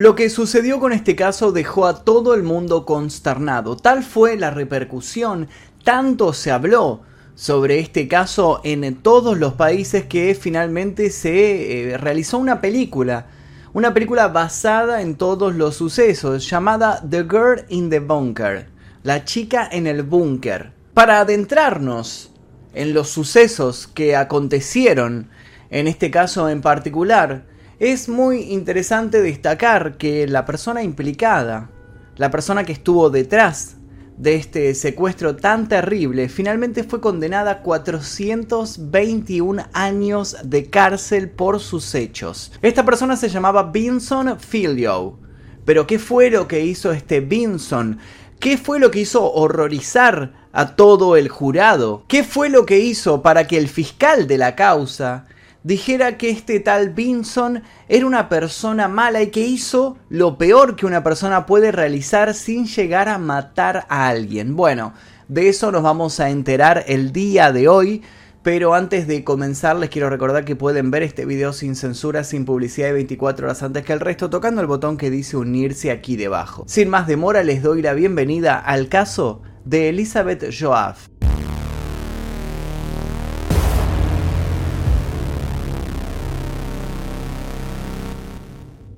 Lo 0.00 0.16
que 0.16 0.28
sucedió 0.28 0.80
con 0.80 0.92
este 0.92 1.14
caso 1.14 1.52
dejó 1.52 1.86
a 1.86 2.02
todo 2.02 2.34
el 2.34 2.42
mundo 2.42 2.84
consternado. 2.84 3.76
Tal 3.76 4.02
fue 4.02 4.36
la 4.36 4.50
repercusión, 4.50 5.46
tanto 5.84 6.32
se 6.32 6.50
habló 6.50 7.02
sobre 7.36 7.78
este 7.78 8.08
caso 8.08 8.60
en 8.64 8.96
todos 8.96 9.38
los 9.38 9.52
países 9.52 10.06
que 10.06 10.34
finalmente 10.34 11.10
se 11.10 11.92
eh, 11.92 11.96
realizó 11.96 12.38
una 12.38 12.60
película. 12.60 13.28
Una 13.72 13.94
película 13.94 14.26
basada 14.26 15.00
en 15.00 15.14
todos 15.14 15.54
los 15.54 15.76
sucesos 15.76 16.50
llamada 16.50 17.00
The 17.08 17.22
Girl 17.22 17.64
in 17.68 17.88
the 17.88 18.00
Bunker. 18.00 18.66
La 19.04 19.24
chica 19.24 19.68
en 19.70 19.86
el 19.86 20.02
búnker. 20.02 20.72
Para 20.92 21.20
adentrarnos 21.20 22.32
en 22.74 22.94
los 22.94 23.10
sucesos 23.10 23.86
que 23.86 24.16
acontecieron 24.16 25.28
en 25.70 25.86
este 25.86 26.10
caso 26.10 26.48
en 26.48 26.62
particular, 26.62 27.53
es 27.78 28.08
muy 28.08 28.52
interesante 28.52 29.20
destacar 29.20 29.96
que 29.96 30.26
la 30.26 30.44
persona 30.44 30.82
implicada, 30.82 31.70
la 32.16 32.30
persona 32.30 32.64
que 32.64 32.72
estuvo 32.72 33.10
detrás 33.10 33.76
de 34.16 34.36
este 34.36 34.74
secuestro 34.74 35.34
tan 35.34 35.68
terrible, 35.68 36.28
finalmente 36.28 36.84
fue 36.84 37.00
condenada 37.00 37.50
a 37.50 37.62
421 37.62 39.64
años 39.72 40.36
de 40.44 40.70
cárcel 40.70 41.30
por 41.30 41.58
sus 41.58 41.94
hechos. 41.96 42.52
Esta 42.62 42.84
persona 42.84 43.16
se 43.16 43.28
llamaba 43.28 43.72
Vinson 43.72 44.38
Filio. 44.38 45.18
Pero 45.64 45.86
¿qué 45.86 45.98
fue 45.98 46.30
lo 46.30 46.46
que 46.46 46.64
hizo 46.64 46.92
este 46.92 47.20
Vinson? 47.20 47.98
¿Qué 48.38 48.58
fue 48.58 48.78
lo 48.78 48.90
que 48.90 49.00
hizo 49.00 49.32
horrorizar 49.32 50.34
a 50.52 50.76
todo 50.76 51.16
el 51.16 51.28
jurado? 51.28 52.04
¿Qué 52.06 52.22
fue 52.22 52.50
lo 52.50 52.66
que 52.66 52.78
hizo 52.78 53.22
para 53.22 53.46
que 53.46 53.56
el 53.56 53.68
fiscal 53.68 54.28
de 54.28 54.38
la 54.38 54.54
causa 54.54 55.26
dijera 55.64 56.16
que 56.16 56.30
este 56.30 56.60
tal 56.60 56.90
Vinson 56.90 57.62
era 57.88 58.06
una 58.06 58.28
persona 58.28 58.86
mala 58.86 59.22
y 59.22 59.28
que 59.28 59.40
hizo 59.40 59.96
lo 60.08 60.38
peor 60.38 60.76
que 60.76 60.86
una 60.86 61.02
persona 61.02 61.46
puede 61.46 61.72
realizar 61.72 62.34
sin 62.34 62.66
llegar 62.66 63.08
a 63.08 63.18
matar 63.18 63.86
a 63.88 64.06
alguien. 64.06 64.54
Bueno, 64.54 64.92
de 65.26 65.48
eso 65.48 65.72
nos 65.72 65.82
vamos 65.82 66.20
a 66.20 66.30
enterar 66.30 66.84
el 66.86 67.12
día 67.12 67.50
de 67.50 67.66
hoy. 67.66 68.02
Pero 68.42 68.74
antes 68.74 69.06
de 69.06 69.24
comenzar 69.24 69.74
les 69.76 69.88
quiero 69.88 70.10
recordar 70.10 70.44
que 70.44 70.54
pueden 70.54 70.90
ver 70.90 71.02
este 71.02 71.24
video 71.24 71.54
sin 71.54 71.74
censura, 71.74 72.24
sin 72.24 72.44
publicidad 72.44 72.90
y 72.90 72.92
24 72.92 73.46
horas 73.46 73.62
antes 73.62 73.84
que 73.84 73.94
el 73.94 74.00
resto 74.00 74.28
tocando 74.28 74.60
el 74.60 74.66
botón 74.66 74.98
que 74.98 75.08
dice 75.08 75.38
unirse 75.38 75.90
aquí 75.90 76.16
debajo. 76.16 76.64
Sin 76.68 76.90
más 76.90 77.06
demora 77.06 77.42
les 77.42 77.62
doy 77.62 77.80
la 77.80 77.94
bienvenida 77.94 78.58
al 78.58 78.90
caso 78.90 79.40
de 79.64 79.88
Elizabeth 79.88 80.44
Joaf. 80.54 81.08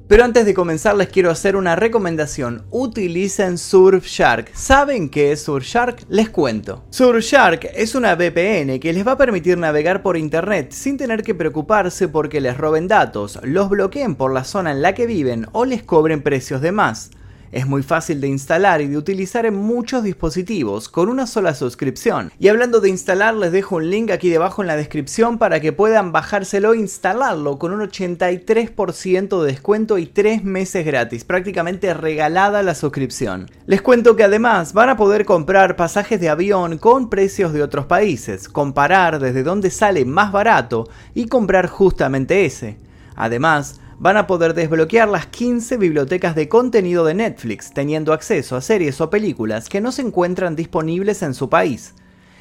Pero 0.09 0.23
antes 0.23 0.47
de 0.47 0.55
comenzar 0.55 0.95
les 0.97 1.09
quiero 1.09 1.33
hacer 1.33 1.57
una 1.57 1.75
recomendación. 1.75 2.65
Utilicen 2.71 3.59
Surfshark. 3.59 4.55
¿Saben 4.55 5.09
qué 5.09 5.33
es 5.33 5.43
Surfshark? 5.43 6.05
Les 6.09 6.29
cuento. 6.29 6.85
Surfshark 6.91 7.71
es 7.75 7.97
una 7.97 8.15
VPN 8.15 8.79
que 8.79 8.93
les 8.93 9.05
va 9.05 9.13
a 9.13 9.17
permitir 9.19 9.59
navegar 9.59 10.03
por 10.03 10.17
internet 10.17 10.71
sin 10.71 10.97
tener 10.97 11.25
que 11.25 11.35
preocuparse 11.35 12.07
porque 12.07 12.41
les 12.41 12.57
roben 12.57 12.87
datos, 12.87 13.41
los 13.43 13.69
bloqueen 13.69 14.15
por 14.15 14.33
la 14.33 14.45
zona 14.45 14.71
en 14.71 14.81
la 14.81 14.95
que 14.95 15.07
viven 15.07 15.49
o 15.51 15.65
les 15.65 15.83
cobren 15.83 16.23
precios 16.23 16.61
de 16.61 16.71
más. 16.71 17.11
Es 17.57 17.67
muy 17.67 17.83
fácil 17.83 18.21
de 18.21 18.29
instalar 18.29 18.83
y 18.83 18.87
de 18.87 18.99
utilizar 18.99 19.47
en 19.47 19.57
muchos 19.57 20.03
dispositivos 20.03 20.91
con 20.91 21.09
una 21.09 21.27
sola 21.27 21.55
suscripción. 21.55 22.31
Y 22.39 22.49
hablando 22.49 22.81
de 22.81 22.91
instalar, 22.91 23.33
les 23.33 23.51
dejo 23.51 23.77
un 23.77 23.89
link 23.89 24.11
aquí 24.11 24.29
debajo 24.29 24.61
en 24.61 24.69
la 24.69 24.77
descripción 24.77 25.39
para 25.39 25.59
que 25.59 25.73
puedan 25.73 26.13
bajárselo 26.13 26.75
e 26.75 26.79
instalarlo 26.81 27.59
con 27.59 27.73
un 27.73 27.81
83% 27.81 29.41
de 29.41 29.47
descuento 29.47 29.97
y 29.97 30.05
3 30.05 30.45
meses 30.45 30.85
gratis, 30.85 31.25
prácticamente 31.25 31.95
regalada 31.95 32.63
la 32.63 32.75
suscripción. 32.75 33.51
Les 33.65 33.81
cuento 33.81 34.17
que 34.17 34.25
además 34.25 34.75
van 34.75 34.91
a 34.91 34.99
poder 34.99 35.25
comprar 35.25 35.77
pasajes 35.77 36.21
de 36.21 36.29
avión 36.29 36.77
con 36.77 37.09
precios 37.09 37.55
de 37.55 37.63
otros 37.63 37.87
países, 37.87 38.51
comparar 38.51 39.19
desde 39.19 39.43
dónde 39.43 39.71
sale 39.71 40.05
más 40.05 40.31
barato 40.31 40.91
y 41.15 41.27
comprar 41.27 41.69
justamente 41.69 42.45
ese. 42.45 42.77
Además, 43.15 43.81
van 43.99 44.17
a 44.17 44.27
poder 44.27 44.55
desbloquear 44.55 45.09
las 45.09 45.27
15 45.27 45.77
bibliotecas 45.79 46.35
de 46.35 46.49
contenido 46.49 47.05
de 47.05 47.15
Netflix, 47.15 47.73
teniendo 47.73 48.13
acceso 48.13 48.57
a 48.57 48.61
series 48.61 49.01
o 49.01 49.11
películas 49.11 49.69
que 49.69 49.81
no 49.81 49.93
se 49.93 50.03
encuentran 50.03 50.57
disponibles 50.57 51.23
en 51.23 51.35
su 51.35 51.49
país. 51.49 51.95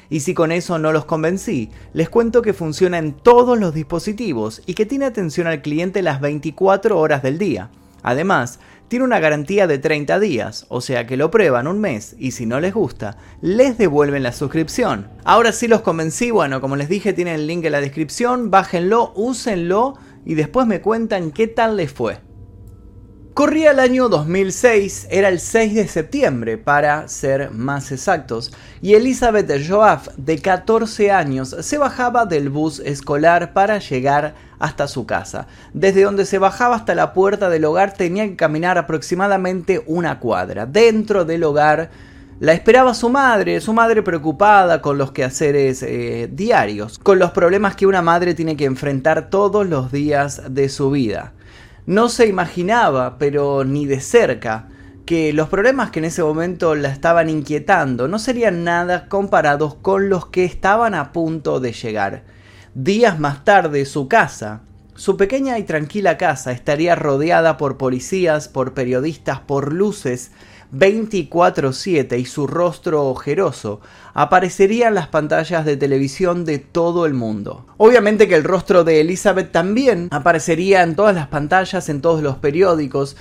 Y 0.08 0.20
si 0.20 0.34
con 0.34 0.52
eso 0.52 0.78
no 0.78 0.92
los 0.92 1.04
convencí, 1.04 1.70
les 1.92 2.08
cuento 2.08 2.42
que 2.42 2.52
funciona 2.52 2.98
en 2.98 3.12
todos 3.12 3.58
los 3.58 3.74
dispositivos 3.74 4.62
y 4.66 4.74
que 4.74 4.86
tiene 4.86 5.06
atención 5.06 5.46
al 5.46 5.62
cliente 5.62 6.02
las 6.02 6.20
24 6.20 6.98
horas 6.98 7.22
del 7.22 7.38
día. 7.38 7.70
Además, 8.02 8.60
tiene 8.86 9.04
una 9.04 9.18
garantía 9.18 9.66
de 9.66 9.78
30 9.78 10.20
días, 10.20 10.66
o 10.68 10.80
sea 10.80 11.08
que 11.08 11.16
lo 11.16 11.32
prueban 11.32 11.66
un 11.66 11.80
mes 11.80 12.14
y 12.20 12.30
si 12.30 12.46
no 12.46 12.60
les 12.60 12.72
gusta, 12.72 13.16
les 13.40 13.78
devuelven 13.78 14.22
la 14.22 14.30
suscripción. 14.30 15.08
Ahora 15.24 15.50
sí 15.50 15.66
los 15.66 15.80
convencí, 15.80 16.30
bueno, 16.30 16.60
como 16.60 16.76
les 16.76 16.88
dije, 16.88 17.12
tienen 17.12 17.34
el 17.34 17.48
link 17.48 17.64
en 17.64 17.72
la 17.72 17.80
descripción, 17.80 18.48
bájenlo, 18.52 19.12
úsenlo 19.16 19.98
y 20.26 20.34
después 20.34 20.66
me 20.66 20.82
cuentan 20.82 21.30
qué 21.30 21.46
tal 21.46 21.78
les 21.78 21.90
fue. 21.90 22.18
Corría 23.32 23.72
el 23.72 23.80
año 23.80 24.08
2006, 24.08 25.08
era 25.10 25.28
el 25.28 25.40
6 25.40 25.74
de 25.74 25.88
septiembre 25.88 26.56
para 26.56 27.06
ser 27.06 27.50
más 27.50 27.92
exactos, 27.92 28.50
y 28.80 28.94
Elizabeth 28.94 29.50
Joaf, 29.68 30.08
de 30.16 30.38
14 30.38 31.10
años, 31.10 31.54
se 31.60 31.76
bajaba 31.76 32.24
del 32.24 32.48
bus 32.48 32.80
escolar 32.80 33.52
para 33.52 33.78
llegar 33.78 34.34
hasta 34.58 34.88
su 34.88 35.04
casa. 35.04 35.48
Desde 35.74 36.04
donde 36.04 36.24
se 36.24 36.38
bajaba 36.38 36.76
hasta 36.76 36.94
la 36.94 37.12
puerta 37.12 37.50
del 37.50 37.66
hogar 37.66 37.92
tenía 37.92 38.26
que 38.26 38.36
caminar 38.36 38.78
aproximadamente 38.78 39.82
una 39.86 40.18
cuadra. 40.18 40.64
Dentro 40.64 41.26
del 41.26 41.44
hogar 41.44 41.90
la 42.38 42.52
esperaba 42.52 42.92
su 42.92 43.08
madre, 43.08 43.60
su 43.62 43.72
madre 43.72 44.02
preocupada 44.02 44.82
con 44.82 44.98
los 44.98 45.12
quehaceres 45.12 45.82
eh, 45.82 46.28
diarios, 46.30 46.98
con 46.98 47.18
los 47.18 47.30
problemas 47.30 47.76
que 47.76 47.86
una 47.86 48.02
madre 48.02 48.34
tiene 48.34 48.56
que 48.56 48.66
enfrentar 48.66 49.30
todos 49.30 49.66
los 49.66 49.90
días 49.90 50.42
de 50.50 50.68
su 50.68 50.90
vida. 50.90 51.32
No 51.86 52.10
se 52.10 52.26
imaginaba, 52.26 53.16
pero 53.16 53.64
ni 53.64 53.86
de 53.86 54.00
cerca, 54.00 54.68
que 55.06 55.32
los 55.32 55.48
problemas 55.48 55.90
que 55.90 56.00
en 56.00 56.04
ese 56.06 56.22
momento 56.22 56.74
la 56.74 56.88
estaban 56.88 57.30
inquietando 57.30 58.06
no 58.08 58.18
serían 58.18 58.64
nada 58.64 59.08
comparados 59.08 59.76
con 59.76 60.10
los 60.10 60.26
que 60.26 60.44
estaban 60.44 60.94
a 60.94 61.12
punto 61.12 61.58
de 61.60 61.72
llegar. 61.72 62.24
Días 62.74 63.18
más 63.18 63.44
tarde 63.44 63.86
su 63.86 64.08
casa, 64.08 64.62
su 64.94 65.16
pequeña 65.16 65.58
y 65.58 65.62
tranquila 65.62 66.18
casa, 66.18 66.52
estaría 66.52 66.96
rodeada 66.96 67.56
por 67.56 67.78
policías, 67.78 68.48
por 68.48 68.74
periodistas, 68.74 69.40
por 69.40 69.72
luces, 69.72 70.32
24/7 70.72 72.18
y 72.18 72.24
su 72.24 72.46
rostro 72.46 73.08
ojeroso 73.08 73.80
aparecería 74.14 74.88
en 74.88 74.94
las 74.94 75.08
pantallas 75.08 75.64
de 75.64 75.76
televisión 75.76 76.44
de 76.44 76.58
todo 76.58 77.06
el 77.06 77.14
mundo. 77.14 77.66
Obviamente 77.76 78.28
que 78.28 78.34
el 78.34 78.44
rostro 78.44 78.84
de 78.84 79.00
Elizabeth 79.00 79.52
también 79.52 80.08
aparecería 80.10 80.82
en 80.82 80.96
todas 80.96 81.14
las 81.14 81.28
pantallas, 81.28 81.88
en 81.88 82.00
todos 82.00 82.22
los 82.22 82.36
periódicos, 82.36 83.16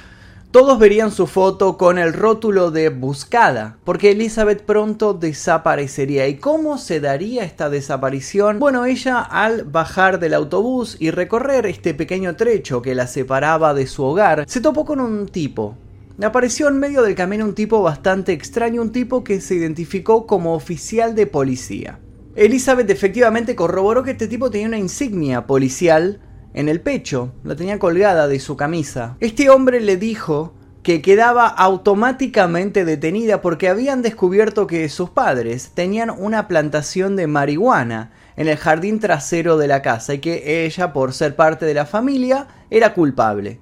todos 0.55 0.79
verían 0.79 1.11
su 1.11 1.28
foto 1.28 1.78
con 1.78 1.97
el 1.97 2.13
rótulo 2.13 2.72
de 2.72 2.88
buscada, 2.88 3.75
porque 3.84 4.11
Elizabeth 4.11 4.61
pronto 4.61 5.13
desaparecería. 5.13 6.29
¿Y 6.29 6.38
cómo 6.38 6.78
se 6.78 7.01
daría 7.01 7.44
esta 7.44 7.69
desaparición? 7.69 8.57
Bueno, 8.57 8.85
ella 8.85 9.19
al 9.19 9.63
bajar 9.63 10.17
del 10.17 10.34
autobús 10.34 10.95
y 10.97 11.11
recorrer 11.11 11.66
este 11.66 11.94
pequeño 11.94 12.38
trecho 12.38 12.81
que 12.81 12.95
la 12.95 13.07
separaba 13.07 13.73
de 13.73 13.85
su 13.85 14.03
hogar, 14.03 14.45
se 14.47 14.61
topó 14.61 14.85
con 14.85 15.01
un 15.01 15.28
tipo, 15.28 15.75
Apareció 16.24 16.70
en 16.70 16.80
medio 16.80 17.02
del 17.02 17.14
camino 17.14 17.44
un 17.44 17.56
tipo 17.56 17.81
bastante 17.81 18.31
extraño, 18.31 18.81
un 18.81 18.94
tipo 18.94 19.24
que 19.24 19.42
se 19.42 19.56
identificó 19.56 20.26
como 20.26 20.56
oficial 20.56 21.14
de 21.14 21.28
policía. 21.28 22.00
Elizabeth 22.36 22.90
efectivamente 22.90 23.56
corroboró 23.56 24.03
que 24.03 24.12
este 24.12 24.28
tipo 24.28 24.50
tenía 24.50 24.68
una 24.68 24.78
insignia 24.78 25.46
policial 25.46 26.22
en 26.53 26.70
el 26.70 26.80
pecho, 26.80 27.34
la 27.44 27.58
tenía 27.58 27.80
colgada 27.80 28.30
de 28.30 28.40
su 28.40 28.56
camisa. 28.56 29.18
Este 29.20 29.50
hombre 29.50 29.81
le 29.81 29.98
dijo 29.98 30.53
que 30.84 31.02
quedaba 31.02 31.47
automáticamente 31.47 32.85
detenida 32.85 33.41
porque 33.41 33.68
habían 33.68 34.02
descubierto 34.02 34.68
que 34.68 34.88
sus 34.88 35.09
padres 35.09 35.72
tenían 35.73 36.09
una 36.09 36.47
plantación 36.47 37.18
de 37.18 37.28
marihuana 37.28 38.11
en 38.38 38.47
el 38.47 38.56
jardín 38.56 39.00
trasero 39.00 39.58
de 39.58 39.68
la 39.68 39.82
casa 39.82 40.14
y 40.14 40.20
que 40.20 40.66
ella, 40.66 40.94
por 40.94 41.11
ser 41.11 41.35
parte 41.35 41.66
de 41.66 41.73
la 41.73 41.85
familia, 41.85 42.47
era 42.70 42.94
culpable. 42.94 43.59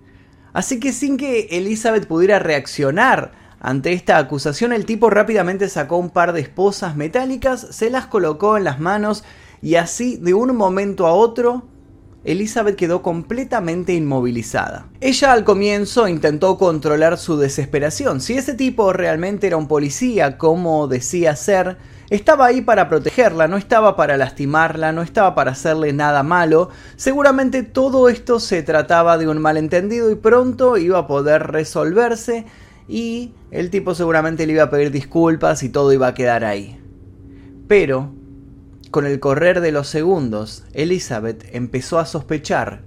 Así 0.53 0.79
que 0.79 0.93
sin 0.93 1.17
que 1.17 1.47
Elizabeth 1.51 2.07
pudiera 2.07 2.39
reaccionar 2.39 3.31
ante 3.59 3.93
esta 3.93 4.17
acusación, 4.17 4.71
el 4.71 4.85
tipo 4.85 5.09
rápidamente 5.09 5.67
sacó 5.67 5.97
un 5.97 6.09
par 6.09 6.33
de 6.33 6.41
esposas 6.41 6.95
metálicas, 6.95 7.67
se 7.71 7.89
las 7.89 8.05
colocó 8.05 8.57
en 8.57 8.63
las 8.63 8.79
manos 8.79 9.23
y 9.61 9.75
así 9.75 10.17
de 10.17 10.33
un 10.33 10.55
momento 10.55 11.07
a 11.07 11.13
otro 11.13 11.63
Elizabeth 12.23 12.75
quedó 12.75 13.01
completamente 13.01 13.93
inmovilizada. 13.93 14.87
Ella 15.01 15.33
al 15.33 15.43
comienzo 15.43 16.07
intentó 16.07 16.57
controlar 16.57 17.17
su 17.17 17.37
desesperación. 17.37 18.21
Si 18.21 18.33
ese 18.33 18.53
tipo 18.53 18.93
realmente 18.93 19.47
era 19.47 19.57
un 19.57 19.67
policía, 19.67 20.37
como 20.37 20.87
decía 20.87 21.35
ser, 21.35 21.77
estaba 22.15 22.45
ahí 22.45 22.61
para 22.61 22.89
protegerla, 22.89 23.47
no 23.47 23.57
estaba 23.57 23.95
para 23.95 24.17
lastimarla, 24.17 24.91
no 24.91 25.01
estaba 25.01 25.33
para 25.33 25.51
hacerle 25.51 25.93
nada 25.93 26.23
malo. 26.23 26.69
Seguramente 26.95 27.63
todo 27.63 28.09
esto 28.09 28.39
se 28.39 28.61
trataba 28.63 29.17
de 29.17 29.27
un 29.27 29.39
malentendido 29.39 30.11
y 30.11 30.15
pronto 30.15 30.77
iba 30.77 30.99
a 30.99 31.07
poder 31.07 31.47
resolverse 31.47 32.45
y 32.87 33.33
el 33.51 33.69
tipo 33.69 33.95
seguramente 33.95 34.45
le 34.45 34.53
iba 34.53 34.63
a 34.63 34.69
pedir 34.69 34.91
disculpas 34.91 35.63
y 35.63 35.69
todo 35.69 35.93
iba 35.93 36.07
a 36.07 36.13
quedar 36.13 36.43
ahí. 36.43 36.79
Pero, 37.67 38.13
con 38.91 39.05
el 39.05 39.19
correr 39.19 39.61
de 39.61 39.71
los 39.71 39.87
segundos, 39.87 40.65
Elizabeth 40.73 41.45
empezó 41.51 41.97
a 41.99 42.05
sospechar 42.05 42.83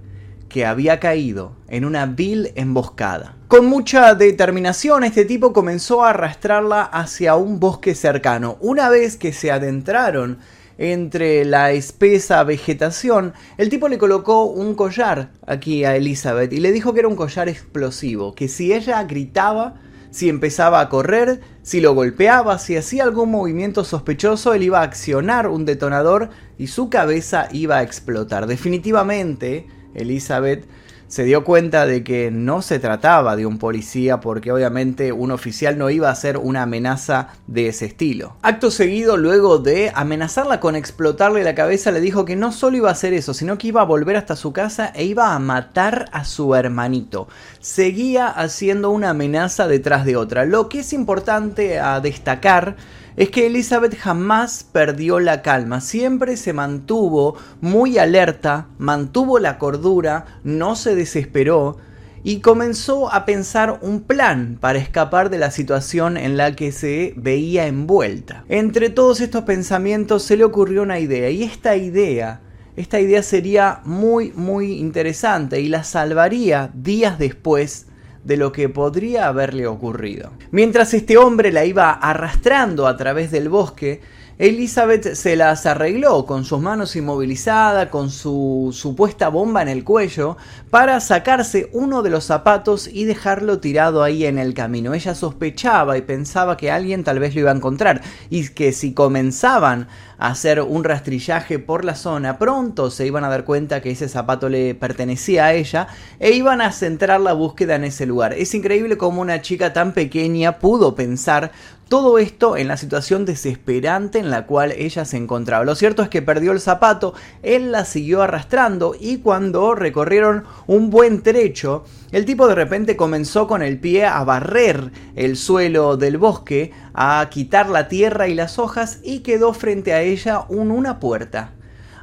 que 0.47 0.65
había 0.65 0.99
caído 0.99 1.53
en 1.67 1.83
una 1.83 2.05
vil 2.05 2.53
emboscada. 2.55 3.36
Con 3.47 3.67
mucha 3.67 4.13
determinación, 4.13 5.05
este 5.05 5.23
tipo 5.23 5.53
comenzó 5.53 6.03
a 6.03 6.09
arrastrarla 6.09 6.81
hacia 6.81 7.37
un 7.37 7.61
bosque 7.61 7.95
cercano. 7.95 8.57
Una 8.59 8.89
vez 8.89 9.15
que 9.15 9.31
se 9.31 9.51
adentraron 9.51 10.39
entre 10.77 11.45
la 11.45 11.71
espesa 11.71 12.43
vegetación, 12.43 13.33
el 13.57 13.69
tipo 13.69 13.87
le 13.87 13.97
colocó 13.97 14.43
un 14.43 14.75
collar 14.75 15.31
aquí 15.45 15.85
a 15.85 15.95
Elizabeth 15.95 16.51
y 16.51 16.59
le 16.59 16.73
dijo 16.73 16.93
que 16.93 16.99
era 16.99 17.07
un 17.07 17.15
collar 17.15 17.47
explosivo, 17.47 18.35
que 18.35 18.49
si 18.49 18.73
ella 18.73 19.01
gritaba, 19.05 19.75
si 20.11 20.27
empezaba 20.27 20.81
a 20.81 20.89
correr, 20.89 21.39
si 21.61 21.79
lo 21.79 21.95
golpeaba, 21.95 22.59
si 22.59 22.75
hacía 22.75 23.05
algún 23.05 23.31
movimiento 23.31 23.85
sospechoso, 23.85 24.55
él 24.55 24.63
iba 24.63 24.81
a 24.81 24.83
accionar 24.83 25.47
un 25.47 25.63
detonador 25.63 26.31
y 26.57 26.67
su 26.67 26.89
cabeza 26.89 27.47
iba 27.53 27.77
a 27.77 27.83
explotar. 27.83 28.45
Definitivamente, 28.45 29.67
Elizabeth 29.95 30.67
se 31.07 31.23
dio 31.23 31.43
cuenta 31.43 31.85
de 31.85 32.03
que 32.03 32.31
no 32.31 32.61
se 32.61 32.79
trataba 32.79 33.35
de 33.35 33.45
un 33.45 33.57
policía 33.57 34.19
porque 34.19 34.51
obviamente 34.51 35.11
un 35.11 35.31
oficial 35.31 35.77
no 35.77 35.89
iba 35.89 36.09
a 36.09 36.15
ser 36.15 36.37
una 36.37 36.63
amenaza 36.63 37.29
de 37.47 37.67
ese 37.67 37.85
estilo. 37.85 38.35
Acto 38.41 38.71
seguido, 38.71 39.17
luego 39.17 39.57
de 39.57 39.91
amenazarla 39.95 40.59
con 40.59 40.75
explotarle 40.75 41.43
la 41.43 41.55
cabeza, 41.55 41.91
le 41.91 42.01
dijo 42.01 42.25
que 42.25 42.35
no 42.35 42.51
solo 42.51 42.77
iba 42.77 42.89
a 42.89 42.93
hacer 42.93 43.13
eso, 43.13 43.33
sino 43.33 43.57
que 43.57 43.67
iba 43.67 43.81
a 43.81 43.85
volver 43.85 44.17
hasta 44.17 44.35
su 44.35 44.51
casa 44.51 44.91
e 44.93 45.05
iba 45.05 45.33
a 45.33 45.39
matar 45.39 46.05
a 46.11 46.25
su 46.25 46.55
hermanito. 46.55 47.27
Seguía 47.59 48.27
haciendo 48.27 48.89
una 48.89 49.11
amenaza 49.11 49.67
detrás 49.67 50.05
de 50.05 50.17
otra. 50.17 50.45
Lo 50.45 50.67
que 50.69 50.79
es 50.79 50.93
importante 50.93 51.79
a 51.79 51.99
destacar 51.99 52.75
es 53.17 53.31
que 53.31 53.47
Elizabeth 53.47 53.97
jamás 53.97 54.63
perdió 54.63 55.19
la 55.19 55.41
calma, 55.41 55.81
siempre 55.81 56.37
se 56.37 56.53
mantuvo 56.53 57.35
muy 57.59 57.97
alerta, 57.97 58.67
mantuvo 58.77 59.39
la 59.39 59.57
cordura, 59.57 60.39
no 60.43 60.75
se 60.75 60.95
desesperó 60.95 61.77
y 62.23 62.41
comenzó 62.41 63.11
a 63.11 63.25
pensar 63.25 63.79
un 63.81 64.01
plan 64.01 64.57
para 64.61 64.79
escapar 64.79 65.29
de 65.29 65.39
la 65.39 65.49
situación 65.49 66.15
en 66.15 66.37
la 66.37 66.55
que 66.55 66.71
se 66.71 67.13
veía 67.17 67.65
envuelta. 67.65 68.45
Entre 68.49 68.91
todos 68.91 69.19
estos 69.19 69.43
pensamientos 69.43 70.23
se 70.23 70.37
le 70.37 70.43
ocurrió 70.43 70.83
una 70.83 70.99
idea 70.99 71.29
y 71.29 71.43
esta 71.43 71.75
idea 71.75 72.41
esta 72.75 72.99
idea 72.99 73.23
sería 73.23 73.81
muy 73.85 74.31
muy 74.35 74.73
interesante 74.73 75.59
y 75.59 75.67
la 75.67 75.83
salvaría 75.83 76.69
días 76.75 77.17
después 77.17 77.87
de 78.23 78.37
lo 78.37 78.51
que 78.51 78.69
podría 78.69 79.27
haberle 79.27 79.67
ocurrido. 79.67 80.31
Mientras 80.51 80.93
este 80.93 81.17
hombre 81.17 81.51
la 81.51 81.65
iba 81.65 81.91
arrastrando 81.91 82.87
a 82.87 82.97
través 82.97 83.31
del 83.31 83.49
bosque, 83.49 84.01
Elizabeth 84.39 85.15
se 85.15 85.35
las 85.35 85.65
arregló 85.65 86.27
con 86.27 86.45
sus 86.45 86.61
manos 86.61 86.95
inmovilizadas, 86.95 87.89
con 87.89 88.11
su 88.11 88.69
supuesta 88.71 89.29
bomba 89.29 89.63
en 89.63 89.67
el 89.67 89.83
cuello, 89.83 90.37
para 90.69 90.99
sacarse 90.99 91.71
uno 91.73 92.03
de 92.03 92.11
los 92.11 92.25
zapatos 92.25 92.87
y 92.87 93.05
dejarlo 93.05 93.59
tirado 93.59 94.03
ahí 94.03 94.25
en 94.25 94.37
el 94.37 94.53
camino. 94.53 94.93
Ella 94.93 95.15
sospechaba 95.15 95.97
y 95.97 96.03
pensaba 96.03 96.55
que 96.55 96.69
alguien 96.69 97.03
tal 97.03 97.17
vez 97.17 97.33
lo 97.33 97.41
iba 97.41 97.51
a 97.51 97.55
encontrar 97.55 98.03
y 98.29 98.49
que 98.49 98.73
si 98.73 98.93
comenzaban 98.93 99.87
hacer 100.17 100.61
un 100.61 100.83
rastrillaje 100.83 101.59
por 101.59 101.85
la 101.85 101.95
zona, 101.95 102.37
pronto 102.37 102.89
se 102.89 103.05
iban 103.05 103.23
a 103.23 103.29
dar 103.29 103.45
cuenta 103.45 103.81
que 103.81 103.91
ese 103.91 104.09
zapato 104.09 104.49
le 104.49 104.75
pertenecía 104.75 105.45
a 105.45 105.53
ella 105.53 105.87
e 106.19 106.31
iban 106.31 106.61
a 106.61 106.71
centrar 106.71 107.21
la 107.21 107.33
búsqueda 107.33 107.75
en 107.75 107.83
ese 107.83 108.05
lugar. 108.05 108.33
Es 108.33 108.53
increíble 108.53 108.97
cómo 108.97 109.21
una 109.21 109.41
chica 109.41 109.73
tan 109.73 109.93
pequeña 109.93 110.59
pudo 110.59 110.95
pensar 110.95 111.51
todo 111.87 112.17
esto 112.17 112.57
en 112.57 112.67
la 112.67 112.75
situación 112.75 113.25
desesperante 113.25 114.19
en 114.19 114.29
la 114.29 114.45
cual 114.45 114.73
ella 114.73 115.05
se 115.05 115.17
encontraba. 115.17 115.63
Lo 115.63 115.75
cierto 115.75 116.03
es 116.03 116.09
que 116.09 116.21
perdió 116.21 116.51
el 116.51 116.59
zapato, 116.59 117.13
él 117.43 117.71
la 117.71 117.85
siguió 117.85 118.21
arrastrando 118.21 118.93
y 118.99 119.19
cuando 119.19 119.73
recorrieron 119.73 120.43
un 120.65 120.89
buen 120.89 121.21
trecho, 121.21 121.85
el 122.11 122.25
tipo 122.25 122.47
de 122.47 122.55
repente 122.55 122.97
comenzó 122.97 123.47
con 123.47 123.61
el 123.61 123.79
pie 123.79 124.05
a 124.05 124.23
barrer 124.23 124.91
el 125.15 125.37
suelo 125.37 125.97
del 125.97 126.17
bosque, 126.17 126.71
a 126.99 127.29
quitar 127.29 127.69
la 127.69 127.87
tierra 127.87 128.27
y 128.27 128.33
las 128.33 128.57
hojas 128.57 128.99
y 129.03 129.19
quedó 129.19 129.53
frente 129.53 129.93
a 129.93 130.01
ella 130.01 130.45
un, 130.49 130.71
una 130.71 130.99
puerta. 130.99 131.51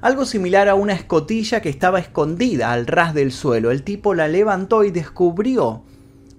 Algo 0.01 0.25
similar 0.25 0.69
a 0.69 0.77
una 0.77 0.93
escotilla 0.93 1.61
que 1.61 1.69
estaba 1.69 1.99
escondida 1.99 2.71
al 2.71 2.87
ras 2.87 3.13
del 3.13 3.33
suelo. 3.33 3.73
El 3.73 3.83
tipo 3.83 4.15
la 4.15 4.29
levantó 4.29 4.85
y 4.85 4.93
descubrió 4.93 5.83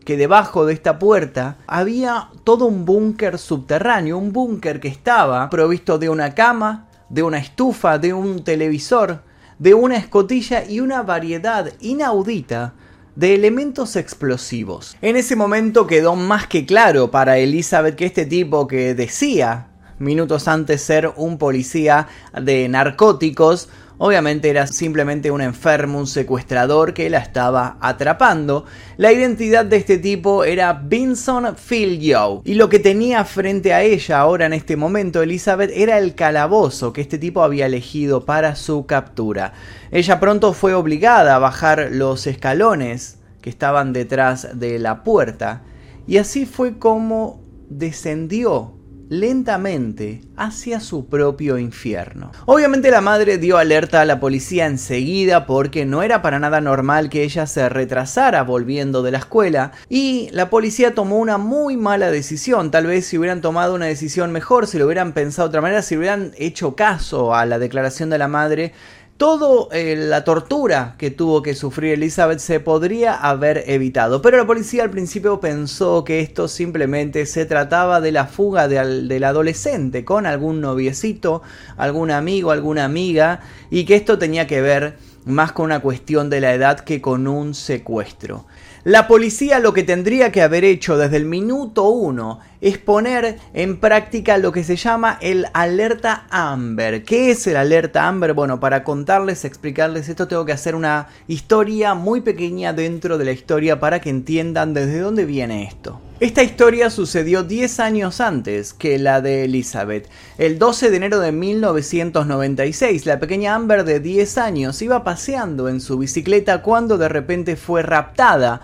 que 0.05 0.15
debajo 0.15 0.65
de 0.65 0.73
esta 0.73 0.99
puerta 0.99 1.57
había 1.67 2.29
todo 2.45 2.65
un 2.67 2.85
búnker 2.85 3.39
subterráneo, 3.39 4.17
un 4.17 4.31
búnker 4.31 4.79
que 4.79 4.87
estaba 4.87 5.49
provisto 5.49 5.97
de 5.97 6.07
una 6.07 6.33
cama, 6.33 6.87
de 7.09 7.23
una 7.23 7.39
estufa, 7.39 7.97
de 7.97 8.13
un 8.13 8.45
televisor, 8.45 9.23
de 9.59 9.73
una 9.73 9.97
escotilla 9.97 10.63
y 10.63 10.79
una 10.79 11.03
variedad 11.03 11.73
inaudita 11.81 12.73
de 13.15 13.33
elementos 13.33 13.95
explosivos. 13.95 14.95
En 15.01 15.15
ese 15.15 15.35
momento 15.35 15.87
quedó 15.87 16.15
más 16.15 16.47
que 16.47 16.65
claro 16.65 17.11
para 17.11 17.37
Elizabeth 17.37 17.95
que 17.95 18.05
este 18.05 18.25
tipo 18.25 18.67
que 18.67 18.93
decía 18.93 19.67
minutos 19.99 20.47
antes 20.47 20.81
ser 20.81 21.13
un 21.15 21.37
policía 21.37 22.07
de 22.39 22.67
narcóticos 22.67 23.69
Obviamente 23.97 24.49
era 24.49 24.67
simplemente 24.67 25.31
un 25.31 25.41
enfermo, 25.41 25.99
un 25.99 26.07
secuestrador 26.07 26.93
que 26.93 27.09
la 27.09 27.19
estaba 27.19 27.77
atrapando. 27.79 28.65
La 28.97 29.11
identidad 29.11 29.65
de 29.65 29.77
este 29.77 29.97
tipo 29.97 30.43
era 30.43 30.73
Vinson 30.73 31.55
Philyo. 31.55 32.41
Y 32.43 32.55
lo 32.55 32.67
que 32.67 32.79
tenía 32.79 33.23
frente 33.23 33.73
a 33.73 33.83
ella 33.83 34.19
ahora 34.19 34.45
en 34.45 34.53
este 34.53 34.75
momento 34.75 35.21
Elizabeth 35.21 35.71
era 35.73 35.97
el 35.97 36.13
calabozo 36.13 36.91
que 36.91 37.01
este 37.01 37.17
tipo 37.17 37.41
había 37.41 37.67
elegido 37.67 38.25
para 38.25 38.55
su 38.55 38.85
captura. 38.85 39.53
Ella 39.91 40.19
pronto 40.19 40.53
fue 40.53 40.73
obligada 40.73 41.35
a 41.35 41.39
bajar 41.39 41.89
los 41.91 42.27
escalones 42.27 43.19
que 43.41 43.49
estaban 43.49 43.93
detrás 43.93 44.59
de 44.59 44.77
la 44.79 45.03
puerta. 45.03 45.63
Y 46.07 46.17
así 46.17 46.45
fue 46.45 46.77
como 46.77 47.41
descendió 47.69 48.74
lentamente 49.09 50.21
hacia 50.35 50.79
su 50.79 51.07
propio 51.07 51.57
infierno. 51.57 52.31
Obviamente 52.45 52.91
la 52.91 53.01
madre 53.01 53.37
dio 53.37 53.57
alerta 53.57 54.01
a 54.01 54.05
la 54.05 54.19
policía 54.19 54.65
enseguida 54.65 55.45
porque 55.45 55.85
no 55.85 56.03
era 56.03 56.21
para 56.21 56.39
nada 56.39 56.61
normal 56.61 57.09
que 57.09 57.23
ella 57.23 57.47
se 57.47 57.69
retrasara 57.69 58.43
volviendo 58.43 59.03
de 59.03 59.11
la 59.11 59.19
escuela 59.19 59.71
y 59.89 60.29
la 60.31 60.49
policía 60.49 60.95
tomó 60.95 61.17
una 61.17 61.37
muy 61.37 61.77
mala 61.77 62.11
decisión. 62.11 62.71
Tal 62.71 62.87
vez 62.87 63.05
si 63.05 63.17
hubieran 63.17 63.41
tomado 63.41 63.75
una 63.75 63.85
decisión 63.85 64.31
mejor, 64.31 64.67
si 64.67 64.77
lo 64.77 64.85
hubieran 64.85 65.13
pensado 65.13 65.47
de 65.47 65.49
otra 65.49 65.61
manera, 65.61 65.81
si 65.81 65.97
hubieran 65.97 66.31
hecho 66.37 66.75
caso 66.75 67.35
a 67.35 67.45
la 67.45 67.59
declaración 67.59 68.09
de 68.09 68.17
la 68.17 68.27
madre, 68.27 68.73
Toda 69.17 69.69
eh, 69.71 69.95
la 69.95 70.25
tortura 70.25 70.95
que 70.97 71.09
tuvo 71.09 71.41
que 71.41 71.55
sufrir 71.55 71.93
Elizabeth 71.93 72.39
se 72.39 72.59
podría 72.59 73.13
haber 73.13 73.63
evitado, 73.67 74.21
pero 74.21 74.35
la 74.35 74.45
policía 74.45 74.83
al 74.83 74.89
principio 74.89 75.39
pensó 75.39 76.03
que 76.03 76.19
esto 76.19 76.49
simplemente 76.49 77.25
se 77.25 77.45
trataba 77.45 78.01
de 78.01 78.11
la 78.11 78.25
fuga 78.25 78.67
del 78.67 79.23
adolescente 79.23 80.03
con 80.03 80.25
algún 80.25 80.59
noviecito, 80.59 81.43
algún 81.77 82.11
amigo, 82.11 82.51
alguna 82.51 82.83
amiga, 82.83 83.39
y 83.69 83.85
que 83.85 83.95
esto 83.95 84.19
tenía 84.19 84.47
que 84.47 84.59
ver 84.59 84.97
más 85.23 85.53
con 85.53 85.67
una 85.67 85.79
cuestión 85.79 86.29
de 86.29 86.41
la 86.41 86.53
edad 86.53 86.81
que 86.81 86.99
con 86.99 87.25
un 87.27 87.53
secuestro. 87.53 88.45
La 88.83 89.07
policía 89.07 89.59
lo 89.59 89.73
que 89.73 89.83
tendría 89.83 90.31
que 90.31 90.41
haber 90.41 90.63
hecho 90.63 90.97
desde 90.97 91.17
el 91.17 91.25
minuto 91.25 91.87
uno 91.87 92.39
es 92.61 92.77
poner 92.77 93.37
en 93.53 93.77
práctica 93.77 94.37
lo 94.37 94.51
que 94.51 94.63
se 94.63 94.75
llama 94.75 95.17
el 95.21 95.47
alerta 95.53 96.25
Amber. 96.29 97.03
¿Qué 97.03 97.31
es 97.31 97.47
el 97.47 97.57
alerta 97.57 98.07
Amber? 98.07 98.33
Bueno, 98.33 98.59
para 98.59 98.83
contarles, 98.83 99.45
explicarles 99.45 100.09
esto, 100.09 100.27
tengo 100.27 100.45
que 100.45 100.51
hacer 100.51 100.75
una 100.75 101.07
historia 101.27 101.93
muy 101.93 102.21
pequeña 102.21 102.73
dentro 102.73 103.17
de 103.17 103.25
la 103.25 103.31
historia 103.31 103.79
para 103.79 103.99
que 103.99 104.09
entiendan 104.09 104.73
desde 104.73 104.99
dónde 104.99 105.25
viene 105.25 105.63
esto. 105.63 106.01
Esta 106.21 106.43
historia 106.43 106.89
sucedió 106.89 107.43
10 107.43 107.81
años 107.81 108.21
antes 108.21 108.73
que 108.73 108.97
la 108.97 109.19
de 109.19 109.43
Elizabeth. 109.43 110.07
El 110.37 110.57
12 110.57 110.89
de 110.89 110.95
enero 110.95 111.19
de 111.19 111.33
1996, 111.33 113.05
la 113.05 113.19
pequeña 113.19 113.53
Amber 113.53 113.83
de 113.83 113.99
10 113.99 114.37
años 114.37 114.81
iba 114.81 115.03
paseando 115.03 115.67
en 115.67 115.81
su 115.81 115.97
bicicleta 115.97 116.61
cuando 116.61 116.97
de 116.97 117.09
repente 117.09 117.57
fue 117.57 117.81
raptada 117.81 118.61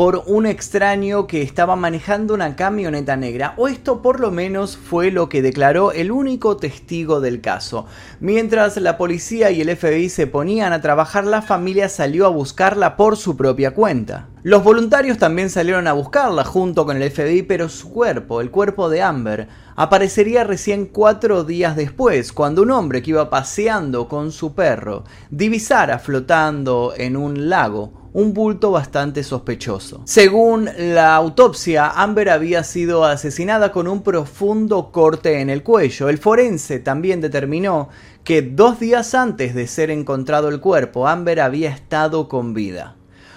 por 0.00 0.22
un 0.24 0.46
extraño 0.46 1.26
que 1.26 1.42
estaba 1.42 1.76
manejando 1.76 2.32
una 2.32 2.56
camioneta 2.56 3.18
negra, 3.18 3.52
o 3.58 3.68
esto 3.68 4.00
por 4.00 4.18
lo 4.18 4.30
menos 4.30 4.78
fue 4.78 5.10
lo 5.10 5.28
que 5.28 5.42
declaró 5.42 5.92
el 5.92 6.10
único 6.10 6.56
testigo 6.56 7.20
del 7.20 7.42
caso. 7.42 7.84
Mientras 8.18 8.78
la 8.78 8.96
policía 8.96 9.50
y 9.50 9.60
el 9.60 9.76
FBI 9.76 10.08
se 10.08 10.26
ponían 10.26 10.72
a 10.72 10.80
trabajar, 10.80 11.26
la 11.26 11.42
familia 11.42 11.90
salió 11.90 12.24
a 12.24 12.30
buscarla 12.30 12.96
por 12.96 13.18
su 13.18 13.36
propia 13.36 13.72
cuenta. 13.72 14.28
Los 14.42 14.64
voluntarios 14.64 15.18
también 15.18 15.50
salieron 15.50 15.86
a 15.86 15.92
buscarla 15.92 16.44
junto 16.44 16.86
con 16.86 16.96
el 16.96 17.10
FBI, 17.10 17.42
pero 17.42 17.68
su 17.68 17.92
cuerpo, 17.92 18.40
el 18.40 18.50
cuerpo 18.50 18.88
de 18.88 19.02
Amber, 19.02 19.48
aparecería 19.76 20.44
recién 20.44 20.86
cuatro 20.86 21.44
días 21.44 21.76
después, 21.76 22.32
cuando 22.32 22.62
un 22.62 22.70
hombre 22.70 23.02
que 23.02 23.10
iba 23.10 23.28
paseando 23.28 24.08
con 24.08 24.32
su 24.32 24.54
perro 24.54 25.04
divisara 25.28 25.98
flotando 25.98 26.94
en 26.96 27.18
un 27.18 27.50
lago 27.50 27.99
un 28.12 28.34
bulto 28.34 28.70
bastante 28.70 29.22
sospechoso. 29.22 30.02
Según 30.04 30.68
la 30.76 31.14
autopsia, 31.14 31.90
Amber 31.90 32.30
había 32.30 32.64
sido 32.64 33.04
asesinada 33.04 33.70
con 33.72 33.86
un 33.86 34.02
profundo 34.02 34.90
corte 34.90 35.40
en 35.40 35.50
el 35.50 35.62
cuello. 35.62 36.08
El 36.08 36.18
forense 36.18 36.80
también 36.80 37.20
determinó 37.20 37.88
que 38.24 38.42
dos 38.42 38.80
días 38.80 39.14
antes 39.14 39.54
de 39.54 39.66
ser 39.66 39.90
encontrado 39.90 40.48
el 40.48 40.60
cuerpo, 40.60 41.06
Amber 41.06 41.40
había 41.40 41.70
estado 41.70 42.28
con 42.28 42.52
vida. 42.54 42.96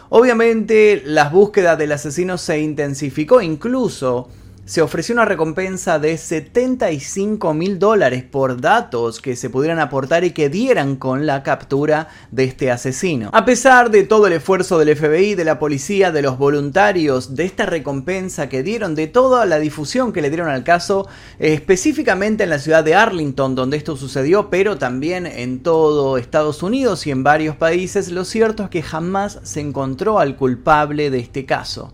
Obviamente 0.09 1.01
las 1.05 1.31
búsquedas 1.31 1.77
del 1.77 1.91
asesino 1.91 2.37
se 2.37 2.59
intensificó, 2.59 3.41
incluso 3.41 4.29
se 4.65 4.82
ofreció 4.82 5.13
una 5.13 5.25
recompensa 5.25 6.00
de 6.00 6.17
75 6.17 7.53
mil 7.53 7.79
dólares 7.79 8.24
por 8.24 8.62
datos 8.62 9.20
que 9.20 9.36
se 9.36 9.50
pudieran 9.50 9.79
aportar 9.79 10.24
y 10.24 10.32
que 10.32 10.48
dieran 10.48 10.96
con 10.96 11.25
la 11.25 11.43
captura 11.43 12.08
de 12.32 12.46
este 12.46 12.72
asesino. 12.72 13.29
A 13.34 13.43
pesar 13.43 13.91
de 13.91 14.03
todo 14.03 14.27
el 14.27 14.34
esfuerzo 14.34 14.79
del 14.79 14.96
FBI, 14.96 15.36
de 15.36 15.43
la 15.43 15.60
policía, 15.60 16.13
de 16.13 16.22
los 16.22 16.38
voluntarios, 16.38 17.36
de 17.36 17.43
esta 17.43 17.65
recompensa 17.65 18.48
que 18.48 18.63
dieron, 18.63 18.96
de 18.96 19.08
toda 19.08 19.46
la 19.46 19.60
difusión 19.60 20.13
que 20.13 20.22
le 20.22 20.29
dieron 20.29 20.48
al 20.48 20.63
caso, 20.63 21.10
específicamente 21.39 22.43
en 22.43 22.50
la 22.50 22.60
ciudad 22.60 22.86
de 22.86 22.96
Arlington 22.96 23.55
donde 23.55 23.75
esto 23.75 23.98
sucedió, 23.98 24.50
pero 24.50 24.77
también 24.77 25.25
en 25.25 25.62
todo 25.62 26.17
Estados 26.17 26.63
Unidos 26.63 27.05
y 27.05 27.12
en 27.12 27.24
varios 27.24 27.58
países, 27.58 28.10
lo 28.12 28.24
cierto 28.24 28.63
es 28.63 28.70
que 28.70 28.82
jamás 28.82 29.39
se 29.43 29.60
encontró 29.60 30.20
al 30.20 30.38
culpable 30.38 31.10
de 31.10 31.20
este 31.20 31.46
caso 31.46 31.93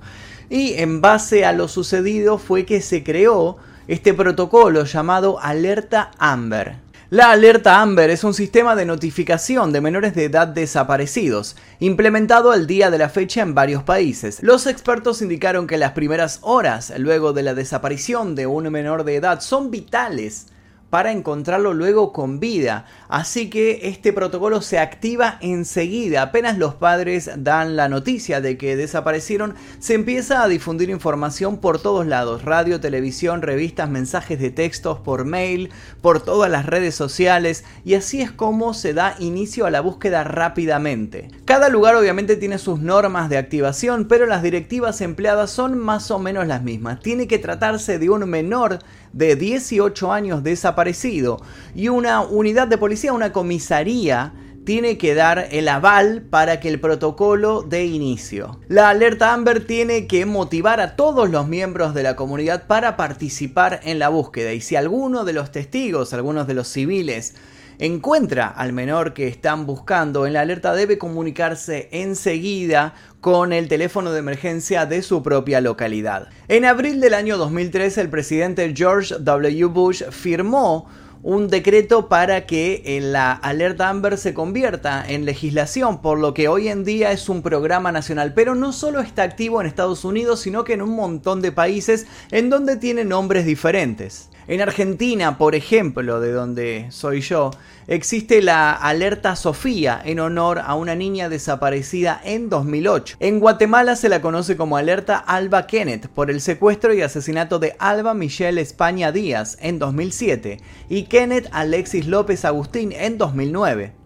y 0.50 0.74
en 0.74 1.02
base 1.02 1.46
a 1.46 1.54
lo 1.54 1.68
sucedido 1.68 2.38
fue 2.38 2.66
que 2.66 2.82
se 2.82 3.04
creó 3.04 3.58
este 3.88 4.14
protocolo 4.14 4.84
llamado 4.86 5.40
Alerta 5.40 6.12
Amber. 6.18 6.76
La 7.12 7.32
alerta 7.32 7.82
Amber 7.82 8.12
es 8.12 8.24
un 8.24 8.36
sistema 8.36 8.76
de 8.76 8.86
notificación 8.86 9.72
de 9.72 9.82
menores 9.82 10.14
de 10.14 10.26
edad 10.26 10.48
desaparecidos, 10.48 11.56
implementado 11.80 12.52
al 12.52 12.68
día 12.68 12.92
de 12.92 13.00
la 13.00 13.10
fecha 13.10 13.42
en 13.42 13.56
varios 13.56 13.82
países. 13.82 14.44
Los 14.44 14.68
expertos 14.68 15.24
indicaron 15.24 15.66
que 15.66 15.80
las 15.80 15.94
primeras 15.94 16.38
horas 16.44 16.94
luego 17.00 17.34
de 17.34 17.42
la 17.42 17.56
desaparición 17.56 18.36
de 18.36 18.46
un 18.46 18.70
menor 18.70 19.06
de 19.06 19.16
edad 19.16 19.42
son 19.42 19.72
vitales 19.72 20.48
para 20.90 21.12
encontrarlo 21.12 21.74
luego 21.74 22.14
con 22.14 22.40
vida. 22.40 22.86
Así 23.08 23.50
que 23.50 23.82
este 23.84 24.14
protocolo 24.14 24.62
se 24.62 24.80
activa 24.80 25.38
enseguida. 25.42 26.22
Apenas 26.22 26.58
los 26.58 26.76
padres 26.76 27.30
dan 27.38 27.76
la 27.76 27.90
noticia 27.90 28.42
de 28.42 28.58
que 28.58 28.76
desaparecieron, 28.76 29.56
se 29.80 29.94
empieza 29.94 30.44
a 30.44 30.48
difundir 30.48 30.90
información 30.90 31.58
por 31.58 31.82
todos 31.82 32.08
lados. 32.08 32.44
Radio, 32.44 32.80
televisión, 32.80 33.42
revistas, 33.42 33.90
mensajes 33.90 34.40
de 34.40 34.50
textos, 34.50 35.00
por 35.00 35.26
mail, 35.26 35.70
por 36.02 36.22
todas 36.22 36.50
las 36.50 36.66
redes 36.66 36.96
sociales. 36.96 37.64
Y 37.86 37.94
así 37.94 38.22
es 38.22 38.32
como 38.32 38.74
se 38.74 38.94
da 38.94 39.16
inicio 39.20 39.66
a 39.66 39.72
la 39.72 39.82
búsqueda 39.82 40.24
rápidamente. 40.24 41.30
Cada 41.46 41.70
lugar 41.70 41.96
obviamente 41.96 42.36
tiene 42.36 42.58
sus 42.58 42.80
normas 42.80 43.30
de 43.30 43.38
activación, 43.38 44.06
pero 44.06 44.26
las 44.26 44.44
directivas 44.44 45.02
empleadas 45.02 45.52
son 45.52 45.78
más 45.78 46.12
o 46.12 46.20
menos 46.20 46.48
las 46.48 46.64
mismas. 46.64 47.00
Tiene 47.00 47.28
que 47.28 47.40
tratarse 47.40 48.00
de 48.00 48.10
un 48.10 48.30
menor 48.30 48.80
de 49.14 49.36
18 49.36 50.12
años 50.12 50.44
desaparecido 50.44 51.42
y 51.76 51.90
una 51.90 52.22
unidad 52.22 52.68
de 52.68 52.78
policía, 52.78 53.14
una 53.14 53.32
comisaría, 53.32 54.34
tiene 54.66 54.98
que 54.98 55.16
dar 55.16 55.48
el 55.52 55.68
aval 55.68 56.22
para 56.30 56.60
que 56.60 56.70
el 56.70 56.80
protocolo 56.80 57.64
dé 57.64 57.86
inicio. 57.86 58.60
La 58.68 58.90
alerta 58.90 59.34
Amber 59.34 59.66
tiene 59.66 60.06
que 60.06 60.28
motivar 60.28 60.80
a 60.80 60.96
todos 60.96 61.30
los 61.30 61.48
miembros 61.48 61.94
de 61.94 62.04
la 62.04 62.16
comunidad 62.16 62.68
para 62.68 62.96
participar 62.96 63.80
en 63.84 63.98
la 63.98 64.10
búsqueda 64.10 64.54
y 64.54 64.62
si 64.62 64.76
alguno 64.76 65.26
de 65.26 65.34
los 65.34 65.52
testigos, 65.52 66.14
algunos 66.14 66.46
de 66.46 66.54
los 66.54 66.68
civiles, 66.68 67.34
encuentra 67.80 68.48
al 68.48 68.74
menor 68.74 69.14
que 69.14 69.28
están 69.28 69.66
buscando 69.66 70.28
en 70.28 70.34
la 70.34 70.42
alerta 70.42 70.74
debe 70.74 70.98
comunicarse 70.98 71.88
enseguida 71.92 72.94
con 73.22 73.54
el 73.54 73.70
teléfono 73.70 74.12
de 74.12 74.20
emergencia 74.20 74.86
de 74.86 75.02
su 75.02 75.24
propia 75.24 75.62
localidad. 75.62 76.28
En 76.50 76.66
abril 76.66 77.00
del 77.00 77.14
año 77.14 77.38
2003 77.38 77.98
el 77.98 78.10
presidente 78.10 78.74
George 78.76 79.16
W. 79.20 79.66
Bush 79.66 80.04
firmó 80.12 80.88
un 81.22 81.50
decreto 81.50 82.08
para 82.08 82.46
que 82.46 83.00
la 83.02 83.34
alerta 83.34 83.90
Amber 83.90 84.18
se 84.18 84.34
convierta 84.34 85.04
en 85.08 85.26
legislación, 85.26 86.02
por 86.02 86.18
lo 86.18 86.34
que 86.34 86.48
hoy 86.48 86.70
en 86.70 86.86
día 86.86 87.12
es 87.12 87.28
un 87.28 87.42
programa 87.42 87.92
nacional, 87.92 88.34
pero 88.34 88.56
no 88.56 88.72
solo 88.72 89.02
está 89.02 89.24
activo 89.24 89.60
en 89.60 89.68
Estados 89.68 90.06
Unidos, 90.06 90.40
sino 90.40 90.64
que 90.64 90.74
en 90.74 90.82
un 90.82 90.96
montón 90.96 91.42
de 91.42 91.52
países 91.52 92.08
en 92.32 92.50
donde 92.50 92.78
tiene 92.78 93.04
nombres 93.04 93.46
diferentes. 93.46 94.30
En 94.50 94.62
Argentina, 94.62 95.38
por 95.38 95.54
ejemplo, 95.54 96.20
de 96.20 96.32
donde 96.32 96.88
soy 96.90 97.22
yo, 97.22 97.52
existe 97.86 98.42
la 98.42 98.74
alerta 98.74 99.36
Sofía 99.36 100.02
en 100.04 100.20
honor 100.20 100.58
a 100.58 100.74
una 100.74 100.96
niña 100.96 101.30
desaparecida 101.30 102.20
en 102.24 102.50
2008. 102.50 103.18
En 103.20 103.40
Guatemala 103.40 103.96
se 103.96 104.10
la 104.10 104.24
conoce 104.24 104.58
como 104.58 104.76
alerta 104.76 105.18
Alba 105.18 105.68
Kenneth 105.68 106.08
por 106.08 106.32
el 106.32 106.42
secuestro 106.42 106.96
y 106.96 107.04
asesinato 107.04 107.60
de 107.60 107.76
Alba 107.78 108.16
Michelle 108.16 108.60
España 108.60 109.12
Díaz 109.12 109.56
en 109.62 109.78
2007 109.78 110.58
y 110.90 111.04
Kenneth 111.04 111.48
Alexis 111.52 112.08
López 112.08 112.44
Agustín 112.44 112.92
en 112.92 113.20
2009. 113.20 113.99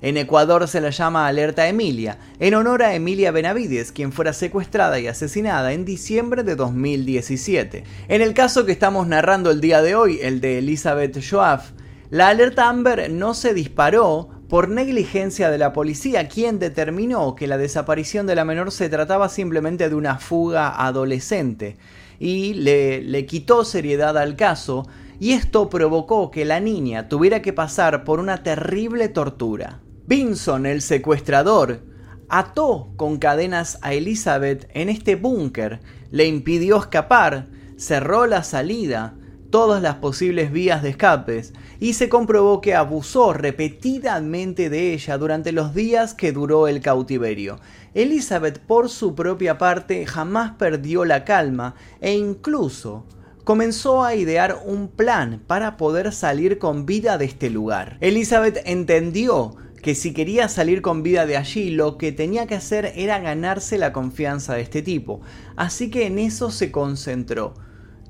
En 0.00 0.16
Ecuador 0.16 0.68
se 0.68 0.80
la 0.80 0.90
llama 0.90 1.26
Alerta 1.26 1.66
Emilia, 1.66 2.18
en 2.38 2.54
honor 2.54 2.84
a 2.84 2.94
Emilia 2.94 3.32
Benavides, 3.32 3.90
quien 3.90 4.12
fuera 4.12 4.32
secuestrada 4.32 5.00
y 5.00 5.08
asesinada 5.08 5.72
en 5.72 5.84
diciembre 5.84 6.44
de 6.44 6.54
2017. 6.54 7.82
En 8.06 8.22
el 8.22 8.32
caso 8.32 8.64
que 8.64 8.70
estamos 8.70 9.08
narrando 9.08 9.50
el 9.50 9.60
día 9.60 9.82
de 9.82 9.96
hoy, 9.96 10.20
el 10.22 10.40
de 10.40 10.58
Elizabeth 10.58 11.18
Joaf, 11.28 11.72
la 12.10 12.28
alerta 12.28 12.68
Amber 12.68 13.10
no 13.10 13.34
se 13.34 13.54
disparó 13.54 14.28
por 14.48 14.68
negligencia 14.68 15.50
de 15.50 15.58
la 15.58 15.72
policía, 15.72 16.28
quien 16.28 16.60
determinó 16.60 17.34
que 17.34 17.48
la 17.48 17.58
desaparición 17.58 18.28
de 18.28 18.36
la 18.36 18.44
menor 18.44 18.70
se 18.70 18.88
trataba 18.88 19.28
simplemente 19.28 19.88
de 19.88 19.96
una 19.96 20.18
fuga 20.18 20.86
adolescente 20.86 21.76
y 22.20 22.54
le, 22.54 23.02
le 23.02 23.26
quitó 23.26 23.64
seriedad 23.64 24.16
al 24.16 24.36
caso, 24.36 24.86
y 25.18 25.32
esto 25.32 25.68
provocó 25.68 26.30
que 26.30 26.44
la 26.44 26.60
niña 26.60 27.08
tuviera 27.08 27.42
que 27.42 27.52
pasar 27.52 28.04
por 28.04 28.20
una 28.20 28.44
terrible 28.44 29.08
tortura. 29.08 29.80
Vinson, 30.08 30.64
el 30.64 30.80
secuestrador, 30.80 31.82
ató 32.30 32.88
con 32.96 33.18
cadenas 33.18 33.78
a 33.82 33.92
Elizabeth 33.92 34.66
en 34.72 34.88
este 34.88 35.16
búnker, 35.16 35.80
le 36.10 36.24
impidió 36.24 36.78
escapar, 36.78 37.48
cerró 37.76 38.24
la 38.24 38.42
salida, 38.42 39.18
todas 39.50 39.82
las 39.82 39.96
posibles 39.96 40.50
vías 40.50 40.82
de 40.82 40.88
escapes 40.88 41.52
y 41.78 41.92
se 41.92 42.08
comprobó 42.08 42.62
que 42.62 42.74
abusó 42.74 43.34
repetidamente 43.34 44.70
de 44.70 44.94
ella 44.94 45.18
durante 45.18 45.52
los 45.52 45.74
días 45.74 46.14
que 46.14 46.32
duró 46.32 46.68
el 46.68 46.80
cautiverio. 46.80 47.60
Elizabeth 47.92 48.60
por 48.60 48.88
su 48.88 49.14
propia 49.14 49.58
parte 49.58 50.06
jamás 50.06 50.52
perdió 50.52 51.04
la 51.04 51.26
calma 51.26 51.74
e 52.00 52.14
incluso 52.14 53.04
comenzó 53.44 54.02
a 54.04 54.14
idear 54.14 54.62
un 54.64 54.88
plan 54.88 55.42
para 55.46 55.76
poder 55.76 56.14
salir 56.14 56.58
con 56.58 56.86
vida 56.86 57.18
de 57.18 57.26
este 57.26 57.50
lugar. 57.50 57.98
Elizabeth 58.00 58.62
entendió 58.64 59.54
que 59.82 59.94
si 59.94 60.12
quería 60.12 60.48
salir 60.48 60.82
con 60.82 61.02
vida 61.02 61.26
de 61.26 61.36
allí, 61.36 61.70
lo 61.70 61.98
que 61.98 62.12
tenía 62.12 62.46
que 62.46 62.56
hacer 62.56 62.92
era 62.96 63.18
ganarse 63.20 63.78
la 63.78 63.92
confianza 63.92 64.54
de 64.54 64.62
este 64.62 64.82
tipo. 64.82 65.20
Así 65.56 65.90
que 65.90 66.06
en 66.06 66.18
eso 66.18 66.50
se 66.50 66.70
concentró. 66.70 67.54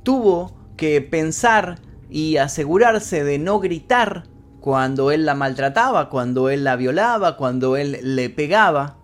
Tuvo 0.02 0.56
que 0.76 1.00
pensar 1.00 1.80
y 2.10 2.36
asegurarse 2.38 3.24
de 3.24 3.38
no 3.38 3.60
gritar 3.60 4.24
cuando 4.60 5.10
él 5.10 5.26
la 5.26 5.34
maltrataba, 5.34 6.08
cuando 6.08 6.48
él 6.48 6.64
la 6.64 6.76
violaba, 6.76 7.36
cuando 7.36 7.76
él 7.76 7.98
le 8.02 8.30
pegaba. 8.30 8.96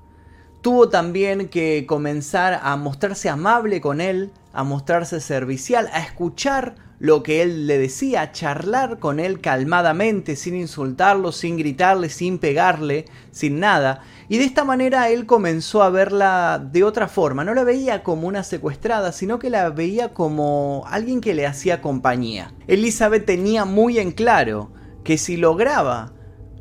Tuvo 0.62 0.88
también 0.88 1.48
que 1.48 1.84
comenzar 1.86 2.60
a 2.62 2.76
mostrarse 2.76 3.28
amable 3.28 3.80
con 3.80 4.00
él, 4.00 4.32
a 4.52 4.64
mostrarse 4.64 5.20
servicial, 5.20 5.90
a 5.92 6.00
escuchar 6.00 6.76
lo 7.04 7.22
que 7.22 7.42
él 7.42 7.66
le 7.66 7.76
decía, 7.76 8.32
charlar 8.32 8.98
con 8.98 9.20
él 9.20 9.42
calmadamente, 9.42 10.36
sin 10.36 10.56
insultarlo, 10.56 11.32
sin 11.32 11.58
gritarle, 11.58 12.08
sin 12.08 12.38
pegarle, 12.38 13.04
sin 13.30 13.60
nada. 13.60 14.00
Y 14.30 14.38
de 14.38 14.44
esta 14.44 14.64
manera 14.64 15.10
él 15.10 15.26
comenzó 15.26 15.82
a 15.82 15.90
verla 15.90 16.66
de 16.72 16.82
otra 16.82 17.06
forma. 17.06 17.44
No 17.44 17.52
la 17.52 17.62
veía 17.62 18.02
como 18.02 18.26
una 18.26 18.42
secuestrada, 18.42 19.12
sino 19.12 19.38
que 19.38 19.50
la 19.50 19.68
veía 19.68 20.14
como 20.14 20.84
alguien 20.88 21.20
que 21.20 21.34
le 21.34 21.46
hacía 21.46 21.82
compañía. 21.82 22.54
Elizabeth 22.68 23.26
tenía 23.26 23.66
muy 23.66 23.98
en 23.98 24.10
claro 24.10 24.72
que 25.04 25.18
si 25.18 25.36
lograba 25.36 26.14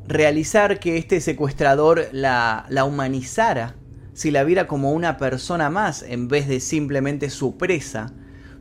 realizar 0.10 0.82
que 0.82 0.98
este 0.98 1.22
secuestrador 1.22 2.10
la, 2.12 2.66
la 2.68 2.84
humanizara, 2.84 3.78
si 4.12 4.30
la 4.30 4.44
viera 4.44 4.68
como 4.68 4.92
una 4.92 5.16
persona 5.16 5.70
más 5.70 6.04
en 6.04 6.28
vez 6.28 6.50
de 6.50 6.60
simplemente 6.60 7.30
su 7.30 7.56
presa, 7.56 8.12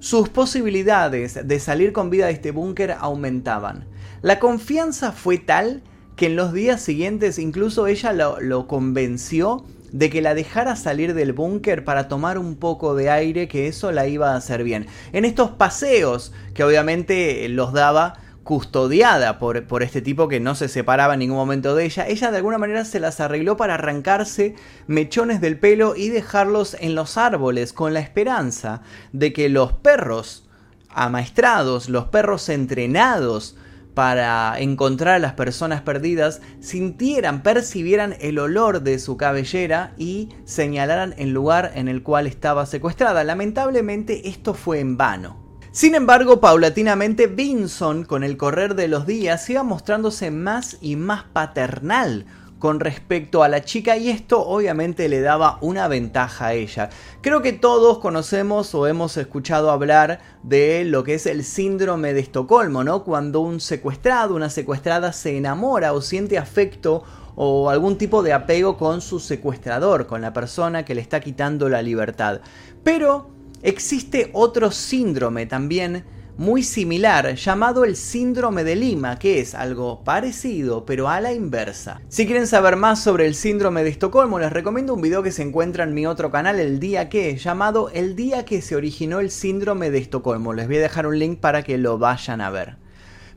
sus 0.03 0.29
posibilidades 0.29 1.47
de 1.47 1.61
salir 1.61 1.93
con 1.93 2.11
vida 2.11 2.27
de 2.27 2.33
este 2.33 2.51
búnker 2.51 2.97
aumentaban. 2.99 3.87
La 4.21 4.41
confianza 4.41 5.13
fue 5.13 5.39
tal 5.39 5.85
que 6.17 6.27
en 6.27 6.35
los 6.35 6.53
días 6.53 6.83
siguientes 6.83 7.39
incluso 7.39 7.87
ella 7.87 8.13
lo, 8.13 8.67
convenció 8.67 9.65
de 9.93 10.11
que 10.11 10.21
la 10.21 10.35
dejara 10.35 10.75
salir 10.75 11.15
del 11.15 11.33
búnker 11.33 11.85
para 11.85 12.09
tomar 12.09 12.37
un 12.37 12.57
poco 12.57 12.97
de 12.97 13.11
aire, 13.11 13.47
que 13.47 13.69
eso 13.69 13.93
la 13.93 14.09
iba 14.09 14.33
a 14.33 14.37
hacer 14.37 14.65
bien. 14.65 14.89
En 15.13 15.25
estos 15.25 15.53
paseos, 15.53 16.33
que 16.53 16.65
obviamente 16.65 17.49
los 17.49 17.73
daba 17.73 18.15
custodiada 18.45 19.39
por, 19.39 19.67
por, 19.67 19.83
este 19.83 20.03
tipo 20.03 20.29
que 20.29 20.41
no 20.41 20.55
se 20.55 20.69
separaba 20.69 21.15
en 21.15 21.21
ningún 21.21 21.37
momento 21.37 21.75
de 21.75 21.85
ella, 21.85 22.07
ella 22.09 22.31
de 22.31 22.39
alguna 22.39 22.59
manera 22.59 22.85
se 22.85 23.01
las 23.01 23.21
arregló 23.21 23.57
para 23.57 23.75
arrancarse 23.75 24.57
mechones 24.87 25.41
del 25.41 25.59
pelo 25.59 25.95
y 25.97 26.09
dejarlos 26.09 26.77
en 26.81 26.95
los 26.95 27.17
árboles 27.17 27.73
con 27.73 27.95
la 27.95 28.01
esperanza 28.01 28.83
de 29.13 29.33
que 29.33 29.49
los 29.49 29.73
perros 29.73 30.49
amaestrados, 30.89 31.89
los 31.89 32.07
perros 32.07 32.49
entrenados 32.49 33.57
para 33.95 34.59
encontrar 34.59 35.17
a 35.17 35.19
las 35.19 35.35
personas 35.35 35.83
perdidas, 35.83 36.41
sintieran, 36.61 37.43
percibieran 37.43 38.17
el 38.21 38.39
olor 38.39 38.83
de 38.83 38.99
su 38.99 39.17
cabellera 39.17 39.93
y 39.99 40.31
señalaran 40.45 41.15
el 41.19 41.31
lugar 41.31 41.73
en 41.75 41.89
el 41.89 42.03
cual 42.03 42.27
estaba 42.27 42.65
secuestrada. 42.67 43.23
Lamentablemente 43.23 44.29
esto 44.29 44.55
fue 44.55 44.81
en 44.81 44.97
vano. 44.97 45.42
Sin 45.73 45.95
embargo, 45.95 46.39
paulatinamente 46.39 47.29
Vinson, 47.29 48.05
con 48.05 48.25
el 48.25 48.37
correr 48.37 48.75
de 48.75 48.89
los 48.89 49.07
días, 49.07 49.49
iba 49.49 49.63
mostrándose 49.63 50.31
más 50.31 50.77
y 50.83 50.97
más 50.97 51.25
paternal 51.25 52.27
con 52.59 52.79
respecto 52.79 53.43
a 53.43 53.49
la 53.49 53.65
chica 53.65 53.97
y 53.97 54.11
esto 54.11 54.47
obviamente 54.47 55.09
le 55.09 55.23
daba 55.23 55.57
una 55.63 55.89
ventaja 55.89 56.49
a 56.49 56.53
ella. 56.53 56.91
Creo 57.23 57.41
que 57.41 57.55
todos 57.55 58.01
conocemos 58.01 58.75
o 58.75 58.87
hemos 58.87 59.17
escuchado 59.17 59.71
hablar 59.71 60.21
de 60.43 60.85
lo 60.85 61.05
que 61.05 61.15
es 61.15 61.25
el 61.25 61.43
síndrome 61.43 62.13
de 62.13 62.21
Estocolmo, 62.21 62.85
¿no? 62.85 63.03
Cuando 63.03 63.41
un 63.41 63.59
secuestrado, 63.59 64.35
una 64.35 64.51
secuestrada 64.51 65.15
se 65.15 65.39
enamora 65.39 65.95
o 65.95 66.03
siente 66.03 66.37
afecto 66.37 67.03
o 67.35 67.71
algún 67.71 67.97
tipo 67.97 68.23
de 68.23 68.35
apego 68.35 68.77
con 68.77 69.01
su 69.01 69.21
secuestrador, 69.21 70.07
con 70.07 70.21
la 70.21 70.35
persona 70.35 70.85
que 70.85 70.95
le 70.95 71.01
está 71.01 71.21
quitando 71.21 71.71
la 71.71 71.81
libertad. 71.81 72.43
Pero 72.85 73.42
existe 73.63 74.31
otro 74.33 74.71
síndrome 74.71 75.47
también 75.47 76.05
muy 76.37 76.63
similar 76.63 77.35
llamado 77.35 77.85
el 77.85 77.97
síndrome 77.97 78.65
de 78.65 78.77
Lima, 78.77 79.19
que 79.19 79.41
es 79.41 79.55
algo 79.55 80.03
parecido 80.03 80.85
pero 80.85 81.09
a 81.09 81.21
la 81.21 81.33
inversa. 81.33 82.01
Si 82.09 82.27
quieren 82.27 82.47
saber 82.47 82.77
más 82.77 83.03
sobre 83.03 83.27
el 83.27 83.35
síndrome 83.35 83.85
de 83.85 83.91
Estocolmo, 83.91 84.39
les 84.39 84.53
recomiendo 84.53 84.95
un 84.95 85.03
video 85.03 85.23
que 85.23 85.33
se 85.33 85.43
encuentra 85.43 85.85
en 85.85 85.95
mi 85.95 86.07
otro 86.07 86.31
canal, 86.31 86.59
El 86.59 86.81
Día 86.81 87.09
Que, 87.09 87.37
llamado 87.37 87.91
El 87.91 88.17
Día 88.17 88.45
que 88.45 88.63
se 88.63 88.77
originó 88.77 89.21
el 89.21 89.31
síndrome 89.31 89.91
de 89.91 89.99
Estocolmo. 89.99 90.53
Les 90.55 90.67
voy 90.67 90.79
a 90.79 90.83
dejar 90.83 91.07
un 91.07 91.19
link 91.19 91.39
para 91.39 91.63
que 91.63 91.79
lo 91.79 91.99
vayan 91.99 92.41
a 92.41 92.51
ver. 92.51 92.82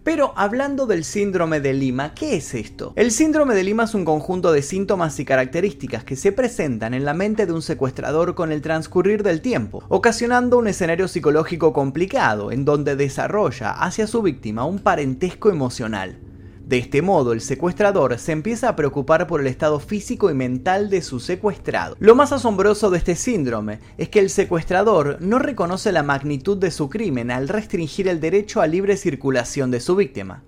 Pero 0.06 0.34
hablando 0.36 0.86
del 0.86 1.04
síndrome 1.04 1.60
de 1.62 1.74
Lima, 1.74 2.14
¿qué 2.14 2.36
es 2.36 2.54
esto? 2.54 2.94
El 2.96 3.10
síndrome 3.10 3.56
de 3.56 3.64
Lima 3.64 3.86
es 3.86 3.96
un 3.96 4.06
conjunto 4.06 4.52
de 4.52 4.62
síntomas 4.62 5.20
y 5.20 5.26
características 5.26 6.04
que 6.04 6.16
se 6.16 6.32
presentan 6.32 6.94
en 6.94 7.06
la 7.06 7.16
mente 7.16 7.48
de 7.48 7.54
un 7.54 7.64
secuestrador 7.64 8.36
con 8.36 8.52
el 8.52 8.62
transcurrir 8.62 9.24
del 9.24 9.42
tiempo, 9.42 9.84
ocasionando 9.90 10.60
un 10.60 10.68
escenario 10.68 11.08
psicológico 11.08 11.74
complicado 11.74 12.52
en 12.52 12.66
donde 12.66 12.96
desarrolla 12.96 13.72
hacia 13.72 14.06
su 14.06 14.22
víctima 14.22 14.64
un 14.64 14.78
parentesco 14.78 15.50
emocional. 15.50 16.20
De 16.66 16.80
este 16.80 17.04
modo, 17.04 17.32
el 17.32 17.42
secuestrador 17.42 18.18
se 18.18 18.32
empieza 18.32 18.70
a 18.70 18.76
preocupar 18.76 19.28
por 19.28 19.40
el 19.40 19.46
estado 19.46 19.80
físico 19.80 20.32
y 20.32 20.34
mental 20.34 20.90
de 20.90 21.04
su 21.04 21.20
secuestrado. 21.20 21.96
Lo 22.00 22.16
más 22.16 22.32
asombroso 22.32 22.90
de 22.90 22.98
este 22.98 23.16
síndrome 23.16 23.82
es 24.00 24.10
que 24.10 24.18
el 24.18 24.32
secuestrador 24.32 25.18
no 25.22 25.38
reconoce 25.38 25.92
la 25.92 26.02
magnitud 26.02 26.58
de 26.58 26.72
su 26.72 26.90
crimen 26.90 27.30
al 27.30 27.50
restringir 27.50 28.08
el 28.08 28.20
derecho 28.20 28.62
a 28.62 28.68
libre 28.68 28.98
circulación 28.98 29.70
de 29.70 29.80
su 29.80 29.96
víctima. 29.96 30.42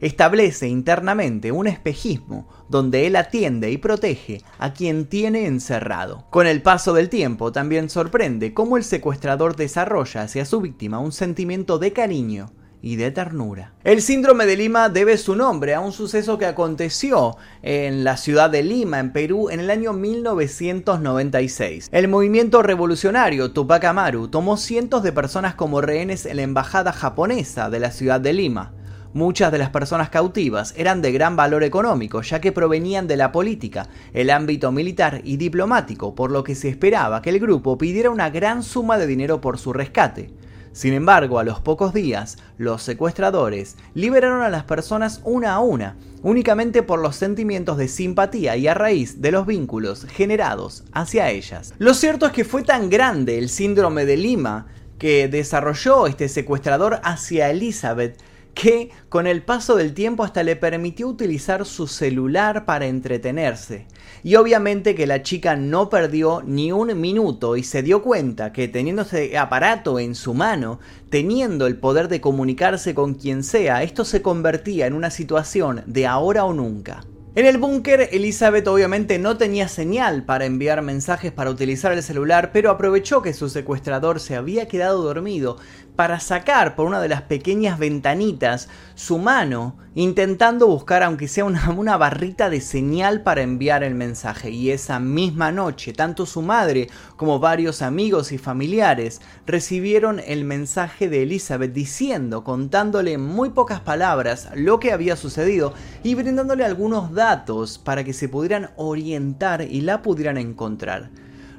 Establece 0.00 0.68
internamente 0.68 1.50
un 1.50 1.66
espejismo 1.66 2.48
donde 2.68 3.08
él 3.08 3.16
atiende 3.16 3.72
y 3.72 3.76
protege 3.76 4.42
a 4.58 4.74
quien 4.74 5.06
tiene 5.06 5.46
encerrado. 5.46 6.26
Con 6.30 6.46
el 6.46 6.62
paso 6.62 6.92
del 6.92 7.08
tiempo 7.08 7.50
también 7.50 7.90
sorprende 7.90 8.54
cómo 8.54 8.76
el 8.76 8.84
secuestrador 8.84 9.56
desarrolla 9.56 10.22
hacia 10.22 10.44
su 10.44 10.60
víctima 10.60 11.00
un 11.00 11.10
sentimiento 11.10 11.80
de 11.80 11.92
cariño 11.92 12.52
y 12.84 12.96
de 12.96 13.10
ternura. 13.10 13.72
El 13.82 14.02
síndrome 14.02 14.44
de 14.44 14.58
Lima 14.58 14.90
debe 14.90 15.16
su 15.16 15.34
nombre 15.34 15.72
a 15.74 15.80
un 15.80 15.90
suceso 15.90 16.36
que 16.36 16.44
aconteció 16.44 17.38
en 17.62 18.04
la 18.04 18.18
ciudad 18.18 18.50
de 18.50 18.62
Lima, 18.62 19.00
en 19.00 19.10
Perú, 19.10 19.48
en 19.48 19.60
el 19.60 19.70
año 19.70 19.94
1996. 19.94 21.88
El 21.90 22.08
movimiento 22.08 22.62
revolucionario 22.62 23.52
Tupac 23.52 23.82
Amaru 23.84 24.28
tomó 24.28 24.58
cientos 24.58 25.02
de 25.02 25.12
personas 25.12 25.54
como 25.54 25.80
rehenes 25.80 26.26
en 26.26 26.36
la 26.36 26.42
embajada 26.42 26.92
japonesa 26.92 27.70
de 27.70 27.80
la 27.80 27.90
ciudad 27.90 28.20
de 28.20 28.34
Lima. 28.34 28.74
Muchas 29.14 29.50
de 29.50 29.56
las 29.58 29.70
personas 29.70 30.10
cautivas 30.10 30.74
eran 30.76 31.00
de 31.00 31.10
gran 31.12 31.36
valor 31.36 31.64
económico, 31.64 32.20
ya 32.20 32.42
que 32.42 32.52
provenían 32.52 33.06
de 33.06 33.16
la 33.16 33.32
política, 33.32 33.88
el 34.12 34.28
ámbito 34.28 34.72
militar 34.72 35.22
y 35.24 35.38
diplomático, 35.38 36.14
por 36.14 36.30
lo 36.30 36.44
que 36.44 36.54
se 36.54 36.68
esperaba 36.68 37.22
que 37.22 37.30
el 37.30 37.40
grupo 37.40 37.78
pidiera 37.78 38.10
una 38.10 38.28
gran 38.28 38.62
suma 38.62 38.98
de 38.98 39.06
dinero 39.06 39.40
por 39.40 39.56
su 39.56 39.72
rescate. 39.72 40.34
Sin 40.74 40.92
embargo, 40.92 41.38
a 41.38 41.44
los 41.44 41.60
pocos 41.60 41.94
días, 41.94 42.36
los 42.58 42.82
secuestradores 42.82 43.76
liberaron 43.94 44.42
a 44.42 44.48
las 44.48 44.64
personas 44.64 45.20
una 45.22 45.54
a 45.54 45.60
una, 45.60 45.96
únicamente 46.24 46.82
por 46.82 46.98
los 46.98 47.14
sentimientos 47.14 47.78
de 47.78 47.86
simpatía 47.86 48.56
y 48.56 48.66
a 48.66 48.74
raíz 48.74 49.22
de 49.22 49.30
los 49.30 49.46
vínculos 49.46 50.04
generados 50.04 50.82
hacia 50.90 51.30
ellas. 51.30 51.74
Lo 51.78 51.94
cierto 51.94 52.26
es 52.26 52.32
que 52.32 52.44
fue 52.44 52.64
tan 52.64 52.90
grande 52.90 53.38
el 53.38 53.50
síndrome 53.50 54.04
de 54.04 54.16
Lima 54.16 54.66
que 54.98 55.28
desarrolló 55.28 56.08
este 56.08 56.28
secuestrador 56.28 56.98
hacia 57.04 57.50
Elizabeth 57.50 58.20
que 58.54 58.90
con 59.08 59.26
el 59.26 59.42
paso 59.42 59.76
del 59.76 59.94
tiempo 59.94 60.24
hasta 60.24 60.42
le 60.42 60.56
permitió 60.56 61.08
utilizar 61.08 61.66
su 61.66 61.86
celular 61.86 62.64
para 62.64 62.86
entretenerse. 62.86 63.86
Y 64.22 64.36
obviamente 64.36 64.94
que 64.94 65.06
la 65.06 65.22
chica 65.22 65.56
no 65.56 65.90
perdió 65.90 66.42
ni 66.46 66.72
un 66.72 66.98
minuto 66.98 67.56
y 67.56 67.64
se 67.64 67.82
dio 67.82 68.02
cuenta 68.02 68.52
que 68.52 68.68
teniendo 68.68 69.02
ese 69.02 69.36
aparato 69.36 69.98
en 69.98 70.14
su 70.14 70.32
mano, 70.32 70.78
teniendo 71.10 71.66
el 71.66 71.76
poder 71.76 72.08
de 72.08 72.20
comunicarse 72.20 72.94
con 72.94 73.14
quien 73.14 73.42
sea, 73.42 73.82
esto 73.82 74.04
se 74.04 74.22
convertía 74.22 74.86
en 74.86 74.94
una 74.94 75.10
situación 75.10 75.82
de 75.86 76.06
ahora 76.06 76.44
o 76.44 76.54
nunca. 76.54 77.04
En 77.36 77.46
el 77.46 77.58
búnker, 77.58 78.10
Elizabeth 78.12 78.68
obviamente 78.68 79.18
no 79.18 79.36
tenía 79.36 79.66
señal 79.66 80.24
para 80.24 80.44
enviar 80.44 80.82
mensajes 80.82 81.32
para 81.32 81.50
utilizar 81.50 81.90
el 81.90 82.00
celular, 82.00 82.52
pero 82.52 82.70
aprovechó 82.70 83.22
que 83.22 83.32
su 83.32 83.48
secuestrador 83.48 84.20
se 84.20 84.36
había 84.36 84.68
quedado 84.68 85.02
dormido 85.02 85.56
para 85.96 86.18
sacar 86.20 86.74
por 86.74 86.86
una 86.86 87.00
de 87.00 87.08
las 87.08 87.22
pequeñas 87.22 87.78
ventanitas 87.78 88.68
su 88.94 89.18
mano, 89.18 89.76
intentando 89.94 90.66
buscar 90.66 91.02
aunque 91.02 91.28
sea 91.28 91.44
una, 91.76 91.96
barrita 91.96 92.50
de 92.50 92.60
señal 92.60 93.22
para 93.22 93.42
enviar 93.42 93.84
el 93.84 93.94
mensaje. 93.94 94.50
Y 94.50 94.70
esa 94.70 94.98
misma 94.98 95.52
noche, 95.52 95.92
tanto 95.92 96.26
su 96.26 96.42
madre 96.42 96.88
como 97.16 97.38
varios 97.38 97.82
amigos 97.82 98.32
y 98.32 98.38
familiares 98.38 99.20
recibieron 99.46 100.20
el 100.20 100.44
mensaje 100.44 101.08
de 101.08 101.22
Elizabeth 101.22 101.72
diciendo, 101.72 102.44
contándole 102.44 103.12
en 103.12 103.22
muy 103.22 103.50
pocas 103.50 103.80
palabras 103.80 104.48
lo 104.54 104.80
que 104.80 104.92
había 104.92 105.16
sucedido 105.16 105.74
y 106.02 106.14
brindándole 106.14 106.64
algunos 106.64 107.12
datos 107.12 107.78
para 107.78 108.04
que 108.04 108.12
se 108.12 108.28
pudieran 108.28 108.70
orientar 108.76 109.62
y 109.62 109.80
la 109.82 110.02
pudieran 110.02 110.38
encontrar. 110.38 111.10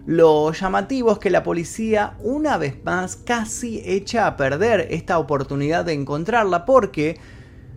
Lo 0.06 0.52
llamativo 0.52 1.14
es 1.14 1.18
que 1.18 1.32
la 1.32 1.42
policía 1.42 2.14
una 2.20 2.58
vez 2.58 2.84
más 2.84 3.16
casi 3.16 3.82
echa 3.84 4.28
a 4.28 4.38
perder 4.38 4.88
esta 4.92 5.18
oportunidad 5.18 5.84
de 5.84 5.94
encontrarla 5.94 6.64
porque 6.64 7.20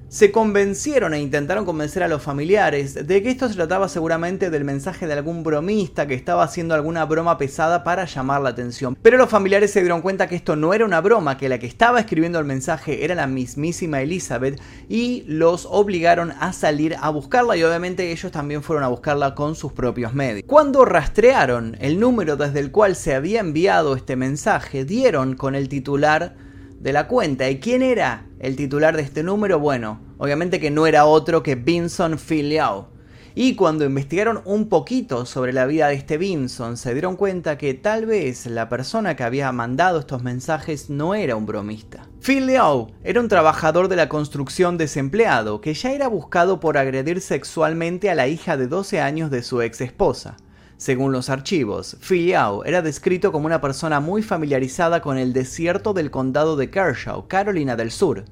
se 0.09 0.33
convencieron 0.33 1.13
e 1.13 1.21
intentaron 1.21 1.67
convencer 1.67 2.03
a 2.03 2.09
los 2.09 2.23
familiares 2.23 3.07
de 3.07 3.23
que 3.23 3.31
esto 3.31 3.47
se 3.49 3.55
trataba 3.55 3.89
seguramente 3.89 4.49
del 4.49 4.65
mensaje 4.65 5.07
de 5.07 5.13
algún 5.13 5.43
bromista 5.43 6.07
que 6.07 6.15
estaba 6.15 6.45
haciendo 6.45 6.75
alguna 6.75 7.05
broma 7.05 7.37
pesada 7.37 7.85
para 7.85 8.07
llamar 8.07 8.41
la 8.41 8.49
atención. 8.49 8.97
Pero 9.03 9.19
los 9.19 9.29
familiares 9.29 9.71
se 9.71 9.81
dieron 9.81 10.01
cuenta 10.01 10.27
que 10.27 10.37
esto 10.37 10.57
no 10.57 10.73
era 10.73 10.87
una 10.87 11.03
broma, 11.03 11.37
que 11.37 11.51
la 11.51 11.59
que 11.59 11.67
estaba 11.67 12.01
escribiendo 12.01 12.39
el 12.39 12.47
mensaje 12.47 13.05
era 13.05 13.15
la 13.15 13.27
mismísima 13.27 14.01
Elizabeth 14.01 14.59
y 14.89 15.25
los 15.27 15.67
obligaron 15.71 16.33
a 16.41 16.55
salir 16.55 16.97
a 17.01 17.11
buscarla 17.11 17.57
y 17.57 17.63
obviamente 17.63 18.11
ellos 18.11 18.33
también 18.33 18.63
fueron 18.63 18.85
a 18.85 18.89
buscarla 18.89 19.35
con 19.35 19.55
sus 19.55 19.73
propios 19.73 20.15
medios. 20.15 20.45
Cuando 20.47 20.87
rastrearon 20.87 21.77
el 21.81 22.01
número 22.01 22.37
desde 22.37 22.61
el 22.61 22.71
cual 22.71 22.97
se 22.97 23.15
había 23.15 23.41
enviado 23.41 23.95
este 23.95 24.17
mensaje, 24.17 24.87
dieron 24.87 25.37
con 25.37 25.55
el 25.55 25.69
titular 25.69 26.35
de 26.81 26.93
la 26.93 27.09
cuenta. 27.09 27.51
¿Y 27.51 27.61
quién 27.61 27.83
era 27.83 28.28
el 28.41 28.57
titular 28.57 28.97
de 28.97 29.03
este 29.03 29.23
número? 29.23 29.59
Bueno, 29.59 30.01
obviamente 30.19 30.61
que 30.61 30.71
no 30.71 30.87
era 30.87 31.05
otro 31.05 31.43
que 31.43 31.55
Vinson 31.55 32.19
Filiao. 32.19 32.89
Y 33.35 33.55
cuando 33.55 33.85
investigaron 33.85 34.41
un 34.47 34.69
poquito 34.69 35.25
sobre 35.25 35.53
la 35.53 35.67
vida 35.67 35.87
de 35.87 35.95
este 35.95 36.19
Vinson, 36.19 36.77
se 36.77 36.93
dieron 36.93 37.15
cuenta 37.15 37.57
que 37.57 37.73
tal 37.73 38.05
vez 38.05 38.47
la 38.47 38.69
persona 38.69 39.15
que 39.15 39.23
había 39.23 39.53
mandado 39.53 40.01
estos 40.01 40.25
mensajes 40.25 40.91
no 40.91 41.15
era 41.15 41.37
un 41.37 41.47
bromista. 41.47 42.09
Phil 42.21 42.51
era 42.51 43.21
un 43.21 43.29
trabajador 43.29 43.87
de 43.87 43.95
la 43.95 44.09
construcción 44.09 44.77
desempleado 44.77 45.61
que 45.61 45.75
ya 45.75 45.93
era 45.93 46.09
buscado 46.09 46.59
por 46.59 46.79
agredir 46.79 47.21
sexualmente 47.21 48.11
a 48.11 48.17
la 48.17 48.27
hija 48.27 48.57
de 48.57 48.67
12 48.67 49.01
años 49.01 49.31
de 49.31 49.45
su 49.45 49.63
ex 49.63 49.83
esposa. 49.83 50.37
Según 50.79 51.11
los 51.11 51.29
archivos, 51.29 51.97
Filiao 51.99 52.65
era 52.65 52.83
descrito 52.83 53.33
como 53.33 53.47
una 53.47 53.61
persona 53.61 53.99
muy 53.99 54.23
familiarizada 54.23 55.03
con 55.03 55.19
el 55.19 55.33
desierto 55.33 55.93
del 55.93 56.13
condado 56.13 56.55
de 56.55 56.71
Kershaw, 56.71 57.27
Carolina 57.27 57.75
del 57.75 57.91
Sur. 57.91 58.27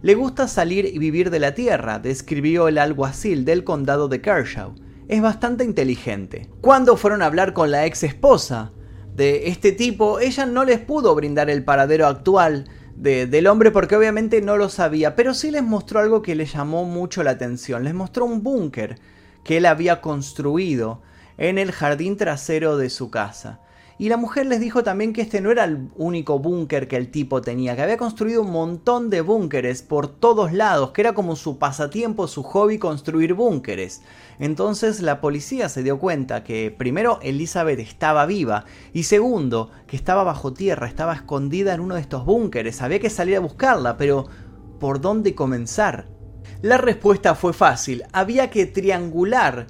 Le 0.00 0.14
gusta 0.14 0.46
salir 0.46 0.86
y 0.86 0.98
vivir 0.98 1.30
de 1.30 1.40
la 1.40 1.54
tierra, 1.54 1.98
describió 1.98 2.68
el 2.68 2.78
alguacil 2.78 3.44
del 3.44 3.64
condado 3.64 4.06
de 4.06 4.20
Kershaw. 4.20 4.76
es 5.08 5.20
bastante 5.20 5.64
inteligente. 5.64 6.48
Cuando 6.60 6.96
fueron 6.96 7.22
a 7.22 7.26
hablar 7.26 7.54
con 7.54 7.72
la 7.72 7.86
ex 7.86 8.04
esposa 8.04 8.70
de 9.16 9.48
este 9.48 9.72
tipo, 9.72 10.20
ella 10.20 10.46
no 10.46 10.64
les 10.64 10.78
pudo 10.78 11.12
brindar 11.16 11.50
el 11.50 11.64
paradero 11.64 12.06
actual 12.06 12.66
del 12.94 13.46
hombre 13.48 13.72
porque 13.72 13.96
obviamente 13.96 14.40
no 14.42 14.56
lo 14.56 14.68
sabía, 14.68 15.16
pero 15.16 15.34
sí 15.34 15.50
les 15.50 15.64
mostró 15.64 15.98
algo 15.98 16.22
que 16.22 16.36
le 16.36 16.46
llamó 16.46 16.84
mucho 16.84 17.24
la 17.24 17.32
atención. 17.32 17.82
Les 17.82 17.94
mostró 17.94 18.26
un 18.26 18.44
búnker 18.44 19.00
que 19.42 19.56
él 19.56 19.66
había 19.66 20.00
construido 20.00 21.02
en 21.38 21.56
el 21.56 21.72
jardín 21.72 22.16
trasero 22.16 22.76
de 22.76 22.90
su 22.90 23.10
casa. 23.10 23.60
Y 24.00 24.10
la 24.10 24.16
mujer 24.16 24.46
les 24.46 24.60
dijo 24.60 24.84
también 24.84 25.12
que 25.12 25.22
este 25.22 25.40
no 25.40 25.50
era 25.50 25.64
el 25.64 25.88
único 25.96 26.38
búnker 26.38 26.86
que 26.86 26.96
el 26.96 27.10
tipo 27.10 27.40
tenía, 27.40 27.74
que 27.74 27.82
había 27.82 27.96
construido 27.96 28.42
un 28.42 28.52
montón 28.52 29.10
de 29.10 29.22
búnkeres 29.22 29.82
por 29.82 30.06
todos 30.06 30.52
lados, 30.52 30.92
que 30.92 31.00
era 31.00 31.14
como 31.14 31.34
su 31.34 31.58
pasatiempo, 31.58 32.28
su 32.28 32.44
hobby 32.44 32.78
construir 32.78 33.34
búnkeres. 33.34 34.02
Entonces 34.38 35.00
la 35.00 35.20
policía 35.20 35.68
se 35.68 35.82
dio 35.82 35.98
cuenta 35.98 36.44
que 36.44 36.72
primero 36.76 37.18
Elizabeth 37.22 37.80
estaba 37.80 38.24
viva 38.24 38.66
y 38.92 39.02
segundo 39.02 39.72
que 39.88 39.96
estaba 39.96 40.22
bajo 40.22 40.52
tierra, 40.52 40.86
estaba 40.86 41.14
escondida 41.14 41.74
en 41.74 41.80
uno 41.80 41.96
de 41.96 42.02
estos 42.02 42.24
búnkeres, 42.24 42.82
había 42.82 43.00
que 43.00 43.10
salir 43.10 43.36
a 43.36 43.40
buscarla, 43.40 43.96
pero 43.96 44.28
¿por 44.78 45.00
dónde 45.00 45.34
comenzar? 45.34 46.06
La 46.62 46.78
respuesta 46.78 47.34
fue 47.34 47.52
fácil, 47.52 48.04
había 48.12 48.48
que 48.48 48.66
triangular 48.66 49.66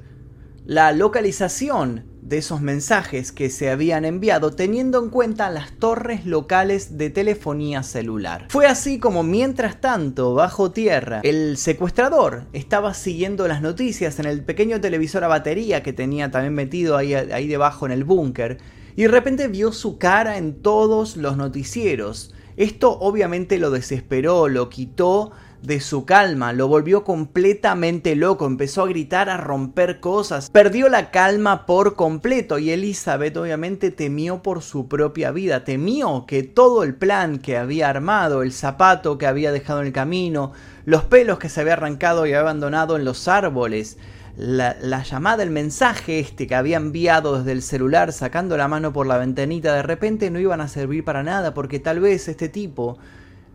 la 0.69 0.93
localización 0.93 2.05
de 2.21 2.37
esos 2.37 2.61
mensajes 2.61 3.33
que 3.33 3.49
se 3.49 3.71
habían 3.71 4.05
enviado 4.05 4.51
teniendo 4.51 5.03
en 5.03 5.09
cuenta 5.09 5.49
las 5.49 5.73
torres 5.73 6.27
locales 6.27 6.99
de 6.99 7.09
telefonía 7.09 7.83
celular. 7.83 8.49
Fue 8.51 8.67
así 8.67 8.99
como 8.99 9.23
mientras 9.23 9.81
tanto, 9.81 10.35
bajo 10.35 10.71
tierra, 10.71 11.23
el 11.25 11.57
secuestrador 11.57 12.49
estaba 12.53 12.93
siguiendo 12.93 13.49
las 13.49 13.63
noticias 13.63 14.19
en 14.19 14.27
el 14.27 14.45
pequeño 14.45 14.79
televisor 14.79 15.25
a 15.25 15.29
batería 15.29 15.83
que 15.83 15.95
tenía 15.95 16.31
también 16.31 16.53
metido 16.53 16.99
ahí, 16.99 17.15
ahí 17.15 17.49
debajo 17.49 17.87
en 17.87 17.93
el 17.93 18.05
búnker 18.05 18.59
y 18.95 19.05
de 19.05 19.09
repente 19.09 19.49
vio 19.49 19.73
su 19.73 19.97
cara 19.97 20.37
en 20.37 20.61
todos 20.61 21.17
los 21.17 21.39
noticieros. 21.39 22.35
Esto 22.59 22.99
obviamente 22.99 23.57
lo 23.57 23.71
desesperó, 23.71 24.49
lo 24.49 24.69
quitó 24.69 25.33
de 25.63 25.81
su 25.81 26.05
calma, 26.05 26.53
lo 26.53 26.69
volvió 26.69 27.05
completamente 27.05 28.15
loco, 28.15 28.47
empezó 28.47 28.83
a 28.83 28.89
gritar, 28.89 29.29
a 29.29 29.37
romper 29.37 30.01
cosas, 30.01 30.51
perdió 30.51 30.89
la 30.89 31.11
calma 31.11 31.67
por 31.67 31.97
completo 31.97 32.59
y 32.59 32.71
Elizabeth 32.71 33.37
obviamente 33.37 33.91
temió 33.91 34.43
por 34.43 34.63
su 34.63 34.89
propia 34.89 35.33
vida, 35.33 35.65
temió 35.65 36.27
que 36.27 36.43
todo 36.43 36.85
el 36.85 36.95
plan 36.95 37.39
que 37.39 37.57
había 37.57 37.89
armado, 37.89 38.43
el 38.43 38.53
zapato 38.53 39.19
que 39.19 39.27
había 39.27 39.53
dejado 39.53 39.81
en 39.81 39.89
el 39.89 39.93
camino, 39.93 40.53
los 40.85 41.05
pelos 41.05 41.39
que 41.39 41.49
se 41.49 41.61
había 41.61 41.75
arrancado 41.75 42.27
y 42.27 42.33
abandonado 42.33 42.97
en 42.97 43.05
los 43.05 43.27
árboles, 43.27 43.99
la, 44.37 44.77
la, 44.81 45.03
llamada, 45.03 45.43
el 45.43 45.51
mensaje 45.51 46.21
este 46.21 46.47
que 46.47 46.55
había 46.55 46.77
enviado 46.77 47.39
desde 47.39 47.51
el 47.51 47.63
celular 47.63 48.13
sacando 48.13 48.57
la 48.57 48.69
mano 48.69 48.93
por 48.93 49.09
la 49.09 49.19
ventanita, 49.19 49.75
de 49.75 49.83
repente 49.83 50.31
no 50.31 50.39
iban 50.39 50.61
a 50.61 50.69
servir 50.69 51.05
para 51.05 51.25
nada 51.25 51.55
porque 51.55 51.81
tal 51.81 51.99
vez 51.99 52.29
este 52.29 52.49
tipo 52.49 52.99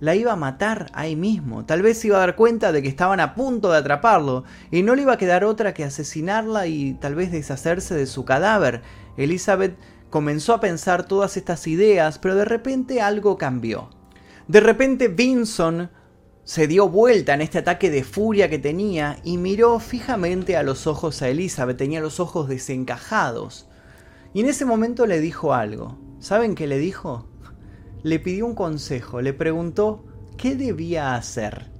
la 0.03 0.15
iba 0.15 0.33
a 0.33 0.35
matar 0.35 0.91
ahí 0.91 1.15
mismo. 1.15 1.63
Tal 1.63 1.81
vez 1.81 1.97
se 1.97 2.07
iba 2.07 2.17
a 2.17 2.19
dar 2.19 2.35
cuenta 2.35 2.73
de 2.73 2.81
que 2.81 2.89
estaban 2.89 3.21
a 3.21 3.35
punto 3.35 3.71
de 3.71 3.77
atraparlo 3.77 4.43
y 4.69 4.83
no 4.83 4.95
le 4.95 5.03
iba 5.03 5.13
a 5.13 5.17
quedar 5.17 5.45
otra 5.45 5.73
que 5.73 5.85
asesinarla 5.85 6.67
y 6.67 6.95
tal 6.95 7.15
vez 7.15 7.31
deshacerse 7.31 7.95
de 7.95 8.05
su 8.05 8.25
cadáver. 8.25 8.81
Elizabeth 9.15 9.77
comenzó 10.09 10.55
a 10.55 10.59
pensar 10.59 11.07
todas 11.07 11.37
estas 11.37 11.67
ideas, 11.67 12.19
pero 12.19 12.35
de 12.35 12.43
repente 12.43 12.99
algo 12.99 13.37
cambió. 13.37 13.91
De 14.49 14.59
repente 14.59 15.07
Vinson 15.07 15.89
se 16.43 16.67
dio 16.67 16.89
vuelta 16.89 17.33
en 17.33 17.39
este 17.39 17.59
ataque 17.59 17.89
de 17.89 18.03
furia 18.03 18.49
que 18.49 18.59
tenía 18.59 19.19
y 19.23 19.37
miró 19.37 19.79
fijamente 19.79 20.57
a 20.57 20.63
los 20.63 20.85
ojos 20.85 21.21
a 21.21 21.29
Elizabeth. 21.29 21.77
Tenía 21.77 22.01
los 22.01 22.19
ojos 22.19 22.49
desencajados. 22.49 23.69
Y 24.33 24.41
en 24.41 24.47
ese 24.47 24.65
momento 24.65 25.05
le 25.05 25.21
dijo 25.21 25.53
algo. 25.53 25.97
¿Saben 26.19 26.55
qué 26.55 26.67
le 26.67 26.77
dijo? 26.77 27.29
Le 28.03 28.19
pidió 28.19 28.45
un 28.45 28.53
consejo, 28.53 29.21
le 29.21 29.33
preguntó 29.33 30.03
qué 30.37 30.55
debía 30.55 31.15
hacer. 31.15 31.71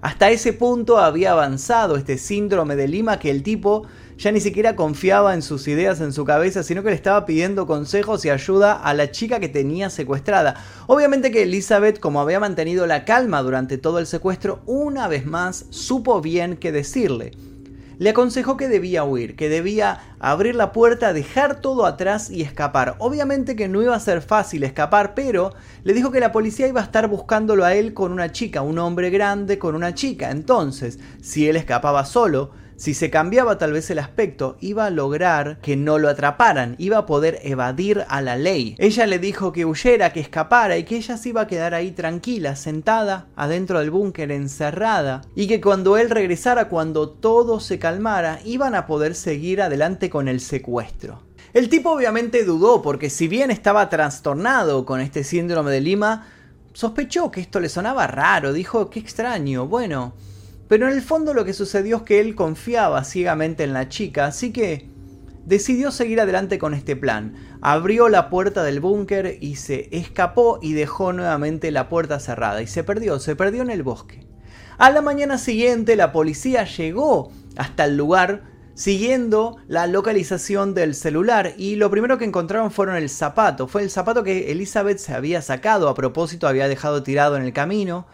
Hasta 0.00 0.30
ese 0.30 0.54
punto 0.54 0.98
había 0.98 1.32
avanzado 1.32 1.96
este 1.96 2.16
síndrome 2.16 2.76
de 2.76 2.88
Lima 2.88 3.18
que 3.18 3.30
el 3.30 3.42
tipo 3.42 3.86
ya 4.16 4.32
ni 4.32 4.40
siquiera 4.40 4.76
confiaba 4.76 5.34
en 5.34 5.42
sus 5.42 5.66
ideas 5.68 6.00
en 6.00 6.12
su 6.12 6.24
cabeza, 6.24 6.62
sino 6.62 6.82
que 6.82 6.90
le 6.90 6.94
estaba 6.94 7.26
pidiendo 7.26 7.66
consejos 7.66 8.24
y 8.24 8.30
ayuda 8.30 8.74
a 8.74 8.94
la 8.94 9.10
chica 9.10 9.40
que 9.40 9.48
tenía 9.48 9.90
secuestrada. 9.90 10.56
Obviamente 10.86 11.30
que 11.30 11.42
Elizabeth, 11.42 12.00
como 12.00 12.20
había 12.20 12.40
mantenido 12.40 12.86
la 12.86 13.04
calma 13.04 13.42
durante 13.42 13.76
todo 13.76 13.98
el 13.98 14.06
secuestro, 14.06 14.60
una 14.66 15.08
vez 15.08 15.26
más 15.26 15.66
supo 15.70 16.20
bien 16.20 16.56
qué 16.56 16.70
decirle 16.70 17.32
le 18.00 18.10
aconsejó 18.10 18.56
que 18.56 18.68
debía 18.68 19.04
huir, 19.04 19.36
que 19.36 19.50
debía 19.50 20.00
abrir 20.20 20.54
la 20.54 20.72
puerta, 20.72 21.12
dejar 21.12 21.60
todo 21.60 21.84
atrás 21.84 22.30
y 22.30 22.40
escapar. 22.40 22.96
Obviamente 22.98 23.56
que 23.56 23.68
no 23.68 23.82
iba 23.82 23.94
a 23.94 24.00
ser 24.00 24.22
fácil 24.22 24.64
escapar, 24.64 25.12
pero 25.14 25.52
le 25.84 25.92
dijo 25.92 26.10
que 26.10 26.18
la 26.18 26.32
policía 26.32 26.66
iba 26.66 26.80
a 26.80 26.84
estar 26.84 27.08
buscándolo 27.08 27.62
a 27.62 27.74
él 27.74 27.92
con 27.92 28.10
una 28.12 28.32
chica, 28.32 28.62
un 28.62 28.78
hombre 28.78 29.10
grande 29.10 29.58
con 29.58 29.74
una 29.74 29.92
chica. 29.92 30.30
Entonces, 30.30 30.98
si 31.20 31.46
él 31.46 31.56
escapaba 31.56 32.06
solo, 32.06 32.52
si 32.80 32.94
se 32.94 33.10
cambiaba 33.10 33.58
tal 33.58 33.74
vez 33.74 33.90
el 33.90 33.98
aspecto, 33.98 34.56
iba 34.58 34.86
a 34.86 34.90
lograr 34.90 35.58
que 35.60 35.76
no 35.76 35.98
lo 35.98 36.08
atraparan, 36.08 36.76
iba 36.78 36.96
a 36.96 37.04
poder 37.04 37.38
evadir 37.42 38.06
a 38.08 38.22
la 38.22 38.38
ley. 38.38 38.74
Ella 38.78 39.06
le 39.06 39.18
dijo 39.18 39.52
que 39.52 39.66
huyera, 39.66 40.14
que 40.14 40.20
escapara 40.20 40.78
y 40.78 40.84
que 40.84 40.96
ella 40.96 41.18
se 41.18 41.28
iba 41.28 41.42
a 41.42 41.46
quedar 41.46 41.74
ahí 41.74 41.90
tranquila, 41.90 42.56
sentada, 42.56 43.26
adentro 43.36 43.80
del 43.80 43.90
búnker, 43.90 44.32
encerrada, 44.32 45.20
y 45.34 45.46
que 45.46 45.60
cuando 45.60 45.98
él 45.98 46.08
regresara, 46.08 46.70
cuando 46.70 47.10
todo 47.10 47.60
se 47.60 47.78
calmara, 47.78 48.40
iban 48.46 48.74
a 48.74 48.86
poder 48.86 49.14
seguir 49.14 49.60
adelante 49.60 50.08
con 50.08 50.26
el 50.26 50.40
secuestro. 50.40 51.20
El 51.52 51.68
tipo 51.68 51.90
obviamente 51.90 52.46
dudó 52.46 52.80
porque 52.80 53.10
si 53.10 53.28
bien 53.28 53.50
estaba 53.50 53.90
trastornado 53.90 54.86
con 54.86 55.02
este 55.02 55.22
síndrome 55.22 55.70
de 55.70 55.82
Lima, 55.82 56.28
sospechó 56.72 57.30
que 57.30 57.42
esto 57.42 57.60
le 57.60 57.68
sonaba 57.68 58.06
raro, 58.06 58.54
dijo, 58.54 58.88
qué 58.88 59.00
extraño, 59.00 59.66
bueno, 59.66 60.14
pero 60.70 60.86
en 60.86 60.94
el 60.94 61.02
fondo 61.02 61.34
lo 61.34 61.44
que 61.44 61.52
sucedió 61.52 61.96
es 61.96 62.02
que 62.04 62.20
él 62.20 62.36
confiaba 62.36 63.02
ciegamente 63.02 63.64
en 63.64 63.72
la 63.72 63.88
chica, 63.88 64.26
así 64.26 64.52
que 64.52 64.88
decidió 65.44 65.90
seguir 65.90 66.20
adelante 66.20 66.60
con 66.60 66.74
este 66.74 66.94
plan. 66.94 67.34
Abrió 67.60 68.08
la 68.08 68.30
puerta 68.30 68.62
del 68.62 68.78
búnker 68.78 69.36
y 69.40 69.56
se 69.56 69.88
escapó 69.90 70.60
y 70.62 70.74
dejó 70.74 71.12
nuevamente 71.12 71.72
la 71.72 71.88
puerta 71.88 72.20
cerrada 72.20 72.62
y 72.62 72.68
se 72.68 72.84
perdió, 72.84 73.18
se 73.18 73.34
perdió 73.34 73.62
en 73.62 73.70
el 73.70 73.82
bosque. 73.82 74.28
A 74.78 74.90
la 74.90 75.02
mañana 75.02 75.38
siguiente 75.38 75.96
la 75.96 76.12
policía 76.12 76.62
llegó 76.62 77.32
hasta 77.56 77.86
el 77.86 77.96
lugar 77.96 78.44
siguiendo 78.74 79.56
la 79.66 79.88
localización 79.88 80.72
del 80.72 80.94
celular 80.94 81.52
y 81.58 81.74
lo 81.74 81.90
primero 81.90 82.16
que 82.16 82.26
encontraron 82.26 82.70
fueron 82.70 82.94
el 82.94 83.10
zapato. 83.10 83.66
Fue 83.66 83.82
el 83.82 83.90
zapato 83.90 84.22
que 84.22 84.52
Elizabeth 84.52 84.98
se 84.98 85.14
había 85.14 85.42
sacado 85.42 85.88
a 85.88 85.94
propósito, 85.94 86.46
había 86.46 86.68
dejado 86.68 87.02
tirado 87.02 87.36
en 87.36 87.42
el 87.42 87.52
camino 87.52 88.06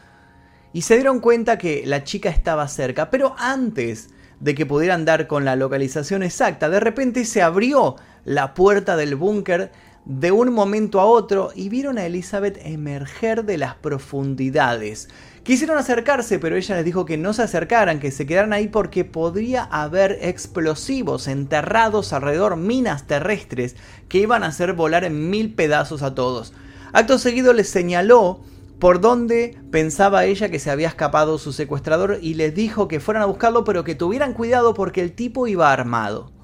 y 0.77 0.83
se 0.83 0.97
dieron 0.97 1.21
cuenta 1.21 1.57
que 1.57 1.85
la 1.87 2.05
chica 2.05 2.29
estaba 2.29 2.69
cerca, 2.69 3.09
pero 3.09 3.35
antes 3.39 4.11
de 4.41 4.55
que 4.55 4.67
pudieran 4.67 5.07
dar 5.07 5.27
con 5.27 5.47
la 5.47 5.57
localización 5.57 6.23
exacta, 6.23 6.69
de 6.69 6.81
repente 6.81 7.25
se 7.25 7.41
abrió 7.41 7.97
la 8.27 8.53
puerta 8.53 8.95
del 8.95 9.17
búnker 9.17 9.73
de 10.05 10.33
un 10.33 10.53
momento 10.53 11.01
a 11.01 11.07
otro 11.07 11.51
y 11.55 11.71
vieron 11.71 11.97
a 11.97 12.05
Elizabeth 12.05 12.59
emerger 12.63 13.47
de 13.47 13.57
las 13.57 13.77
profundidades. 13.77 15.09
Quisieron 15.45 15.79
acercarse, 15.79 16.39
pero 16.39 16.57
ella 16.57 16.77
les 16.77 16.85
dijo 16.85 17.07
que 17.07 17.17
no 17.17 17.33
se 17.33 17.45
acercaran, 17.45 17.99
que 17.99 18.11
se 18.11 18.27
quedaran 18.27 18.53
ahí 18.53 18.69
porque 18.69 19.07
podría 19.07 19.65
haber 19.65 20.19
explosivos 20.21 21.27
enterrados 21.27 22.13
alrededor, 22.13 22.57
minas 22.57 23.07
terrestres 23.07 23.77
que 24.11 24.19
iban 24.19 24.45
a 24.45 24.49
hacer 24.49 24.75
volar 24.75 25.05
en 25.05 25.31
mil 25.31 25.55
pedazos 25.55 26.03
a 26.03 26.15
todos. 26.15 26.53
Acto 26.93 27.19
seguido 27.19 27.55
les 27.55 27.71
señaló 27.71 28.43
por 28.79 29.01
dónde 29.01 29.59
pensaba 29.71 30.25
ella 30.25 30.51
que 30.51 30.59
se 30.59 30.71
había 30.71 30.89
escapado 30.89 31.39
su 31.39 31.53
secuestrador 31.53 32.19
y 32.21 32.35
les 32.35 32.55
dijo 32.55 32.89
que 32.89 33.01
fueran 33.01 33.23
a 33.23 33.27
buscarlo 33.27 33.65
pero 33.65 33.85
que 33.85 33.95
tuvieran 33.95 34.35
cuidado 34.35 34.75
porque 34.75 35.01
el 35.01 35.13
tipo 35.13 35.47
iba 35.47 35.73
armado. 35.73 36.36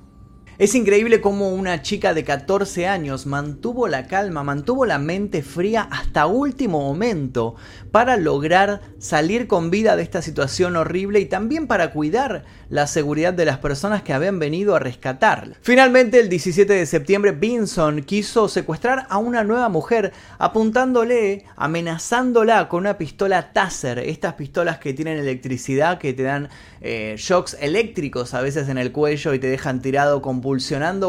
Es 0.62 0.76
increíble 0.76 1.20
cómo 1.20 1.48
una 1.52 1.82
chica 1.82 2.14
de 2.14 2.22
14 2.22 2.86
años 2.86 3.26
mantuvo 3.26 3.88
la 3.88 4.06
calma, 4.06 4.44
mantuvo 4.44 4.86
la 4.86 5.00
mente 5.00 5.42
fría 5.42 5.88
hasta 5.90 6.26
último 6.26 6.78
momento 6.78 7.56
para 7.90 8.16
lograr 8.16 8.80
salir 9.00 9.48
con 9.48 9.72
vida 9.72 9.96
de 9.96 10.04
esta 10.04 10.22
situación 10.22 10.76
horrible 10.76 11.18
y 11.18 11.26
también 11.26 11.66
para 11.66 11.90
cuidar 11.90 12.44
la 12.68 12.86
seguridad 12.86 13.34
de 13.34 13.44
las 13.44 13.58
personas 13.58 14.04
que 14.04 14.12
habían 14.12 14.38
venido 14.38 14.76
a 14.76 14.78
rescatarla. 14.78 15.56
Finalmente, 15.62 16.20
el 16.20 16.28
17 16.28 16.72
de 16.72 16.86
septiembre, 16.86 17.32
Vinson 17.32 18.04
quiso 18.04 18.46
secuestrar 18.46 19.06
a 19.10 19.18
una 19.18 19.42
nueva 19.42 19.68
mujer 19.68 20.12
apuntándole, 20.38 21.44
amenazándola 21.56 22.68
con 22.68 22.82
una 22.82 22.98
pistola 22.98 23.52
Taser, 23.52 23.98
estas 23.98 24.34
pistolas 24.34 24.78
que 24.78 24.94
tienen 24.94 25.18
electricidad, 25.18 25.98
que 25.98 26.12
te 26.12 26.22
dan 26.22 26.50
eh, 26.80 27.16
shocks 27.18 27.56
eléctricos 27.60 28.32
a 28.32 28.40
veces 28.40 28.68
en 28.68 28.78
el 28.78 28.92
cuello 28.92 29.34
y 29.34 29.40
te 29.40 29.48
dejan 29.48 29.82
tirado 29.82 30.22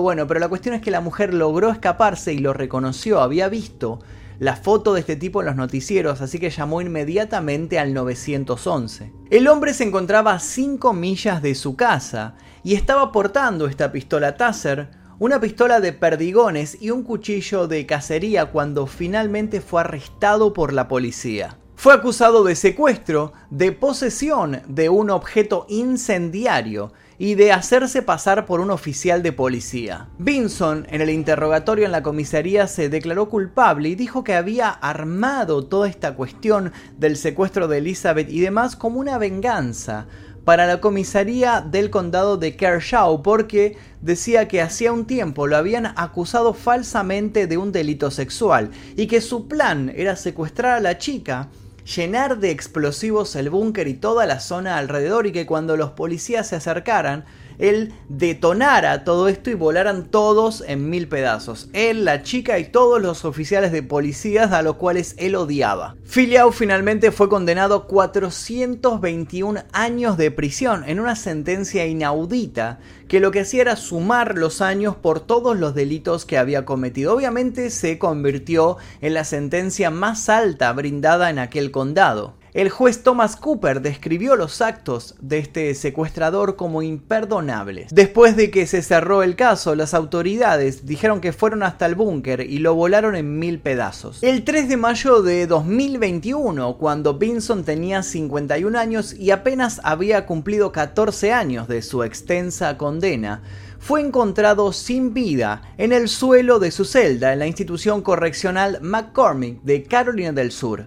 Bueno, 0.02 0.28
pero 0.28 0.40
la 0.40 0.50
cuestión 0.50 0.76
es 0.76 0.82
que 0.82 0.92
la 0.92 1.02
mujer 1.02 1.34
logró 1.34 1.70
escaparse 1.70 2.34
y 2.34 2.38
lo 2.38 2.54
reconoció, 2.54 3.22
había 3.22 3.50
visto 3.50 4.00
la 4.40 4.56
foto 4.56 4.94
de 4.94 5.02
este 5.02 5.16
tipo 5.16 5.42
en 5.42 5.48
los 5.48 5.56
noticieros, 5.56 6.22
así 6.22 6.40
que 6.40 6.50
llamó 6.50 6.82
inmediatamente 6.82 7.80
al 7.80 7.94
911. 7.94 9.12
El 9.30 9.48
hombre 9.48 9.74
se 9.74 9.84
encontraba 9.84 10.34
a 10.34 10.40
5 10.40 10.94
millas 10.94 11.42
de 11.42 11.56
su 11.56 11.76
casa 11.76 12.36
y 12.64 12.76
estaba 12.76 13.12
portando 13.12 13.68
esta 13.68 13.92
pistola 13.92 14.36
Taser, 14.36 14.90
una 15.20 15.40
pistola 15.40 15.80
de 15.80 15.94
perdigones 15.94 16.78
y 16.82 16.90
un 16.90 17.04
cuchillo 17.04 17.68
de 17.68 17.86
cacería 17.86 18.48
cuando 18.48 18.88
finalmente 18.88 19.62
fue 19.62 19.82
arrestado 19.82 20.54
por 20.54 20.74
la 20.74 20.88
policía. 20.88 21.58
Fue 21.76 21.94
acusado 21.94 22.44
de 22.44 22.56
secuestro, 22.56 23.34
de 23.50 23.72
posesión 23.72 24.62
de 24.68 24.90
un 24.90 25.10
objeto 25.10 25.66
incendiario 25.70 26.94
y 27.24 27.36
de 27.36 27.54
hacerse 27.54 28.02
pasar 28.02 28.46
por 28.46 28.60
un 28.60 28.70
oficial 28.70 29.24
de 29.24 29.32
policía. 29.32 30.10
Vinson, 30.18 30.86
en 30.90 31.00
el 31.00 31.10
interrogatorio 31.10 31.86
en 31.86 31.94
la 31.94 32.04
comisaría, 32.04 32.68
se 32.68 32.90
declaró 32.90 33.30
culpable 33.30 33.88
y 33.88 33.96
dijo 33.96 34.26
que 34.26 34.36
había 34.36 34.68
armado 34.70 35.66
toda 35.66 35.88
esta 35.88 36.16
cuestión 36.16 36.74
del 36.98 37.16
secuestro 37.16 37.70
de 37.70 37.78
Elizabeth 37.78 38.30
y 38.30 38.42
demás 38.42 38.76
como 38.76 39.00
una 39.00 39.18
venganza 39.18 40.06
para 40.44 40.68
la 40.68 40.82
comisaría 40.82 41.62
del 41.62 41.90
condado 41.90 42.36
de 42.36 42.58
Kershaw 42.58 43.24
porque 43.24 43.78
decía 44.02 44.50
que 44.50 44.62
hacía 44.62 44.92
un 44.92 45.06
tiempo 45.06 45.48
lo 45.48 45.56
habían 45.56 45.94
acusado 45.96 46.54
falsamente 46.54 47.48
de 47.48 47.58
un 47.58 47.72
delito 47.72 48.12
sexual 48.12 48.72
y 48.98 49.08
que 49.08 49.22
su 49.22 49.48
plan 49.48 49.94
era 49.96 50.18
secuestrar 50.18 50.74
a 50.74 50.82
la 50.82 50.98
chica 50.98 51.48
llenar 51.86 52.40
de 52.40 52.52
explosivos 52.52 53.36
el 53.36 53.50
búnker 53.50 53.88
y 53.88 53.94
toda 53.94 54.26
la 54.26 54.40
zona 54.40 54.78
alrededor 54.78 55.28
y 55.28 55.32
que 55.32 55.46
cuando 55.46 55.78
los 55.78 55.92
policías 55.92 56.48
se 56.48 56.56
acercaran, 56.56 57.26
él 57.60 57.94
detonara 58.10 59.04
todo 59.04 59.28
esto 59.28 59.50
y 59.50 59.54
volaran 59.54 60.06
todos 60.06 60.64
en 60.68 60.90
mil 60.90 61.08
pedazos. 61.08 61.70
Él, 61.74 62.06
la 62.06 62.24
chica 62.24 62.60
y 62.60 62.66
todos 62.66 63.02
los 63.02 63.26
oficiales 63.26 63.72
de 63.72 63.84
policías 63.84 64.52
a 64.52 64.62
los 64.62 64.76
cuales 64.76 65.16
él 65.18 65.36
odiaba. 65.36 65.96
Filiau 66.04 66.52
finalmente 66.52 67.12
fue 67.12 67.30
condenado 67.30 67.76
a 67.76 67.88
421 67.88 69.64
años 69.72 70.18
de 70.18 70.32
prisión 70.32 70.84
en 70.88 71.00
una 71.00 71.16
sentencia 71.16 71.86
inaudita 71.86 72.80
que 73.08 73.20
lo 73.20 73.32
que 73.32 73.42
hacía 73.42 73.62
era 73.62 73.76
sumar 73.76 74.38
los 74.38 74.62
años 74.62 74.96
por 74.96 75.20
todos 75.20 75.58
los 75.58 75.76
delitos 75.76 76.26
que 76.26 76.38
había 76.38 76.66
cometido. 76.66 77.14
Obviamente 77.14 77.70
se 77.70 78.00
convirtió 78.00 78.78
en 79.02 79.14
la 79.14 79.24
sentencia 79.24 79.92
más 79.92 80.30
alta 80.30 80.72
brindada 80.74 81.30
en 81.30 81.38
aquel 81.38 81.72
condado. 81.74 82.36
El 82.54 82.70
juez 82.70 83.02
Thomas 83.02 83.36
Cooper 83.36 83.82
describió 83.82 84.36
los 84.36 84.62
actos 84.62 85.16
de 85.20 85.40
este 85.40 85.74
secuestrador 85.74 86.56
como 86.56 86.84
imperdonables. 86.84 87.88
Después 87.92 88.36
de 88.36 88.52
que 88.52 88.68
se 88.68 88.84
cerró 88.84 89.24
el 89.24 89.36
caso, 89.36 89.74
las 89.74 89.96
autoridades 89.96 90.86
dijeron 90.86 91.20
que 91.20 91.34
fueron 91.34 91.64
hasta 91.64 91.88
el 91.88 91.96
búnker 91.96 92.42
y 92.42 92.60
lo 92.60 92.76
volaron 92.76 93.16
en 93.16 93.40
mil 93.40 93.60
pedazos. 93.60 94.22
El 94.22 94.44
3 94.44 94.70
de 94.70 94.78
mayo 94.78 95.24
de 95.24 95.48
2021, 95.48 96.78
cuando 96.78 97.16
Vinson 97.16 97.64
tenía 97.64 98.04
51 98.04 98.78
años 98.78 99.16
y 99.16 99.32
apenas 99.32 99.82
había 99.84 100.28
cumplido 100.28 100.72
14 100.72 101.34
años 101.34 101.68
de 101.68 101.82
su 101.82 102.04
extensa 102.04 102.78
condena, 102.78 103.42
fue 103.80 104.02
encontrado 104.02 104.74
sin 104.74 105.16
vida 105.16 105.64
en 105.80 105.92
el 105.92 106.08
suelo 106.08 106.60
de 106.60 106.70
su 106.70 106.86
celda 106.86 107.34
en 107.34 107.40
la 107.40 107.48
institución 107.48 108.04
correccional 108.04 108.78
McCormick 108.84 109.64
de 109.64 109.84
Carolina 109.86 110.34
del 110.34 110.52
Sur 110.52 110.86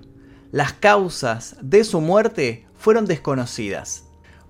las 0.52 0.72
causas 0.72 1.56
de 1.61 1.85
su 1.85 2.00
muerte 2.00 2.66
fueron 2.78 3.06
desconocidas. 3.06 4.04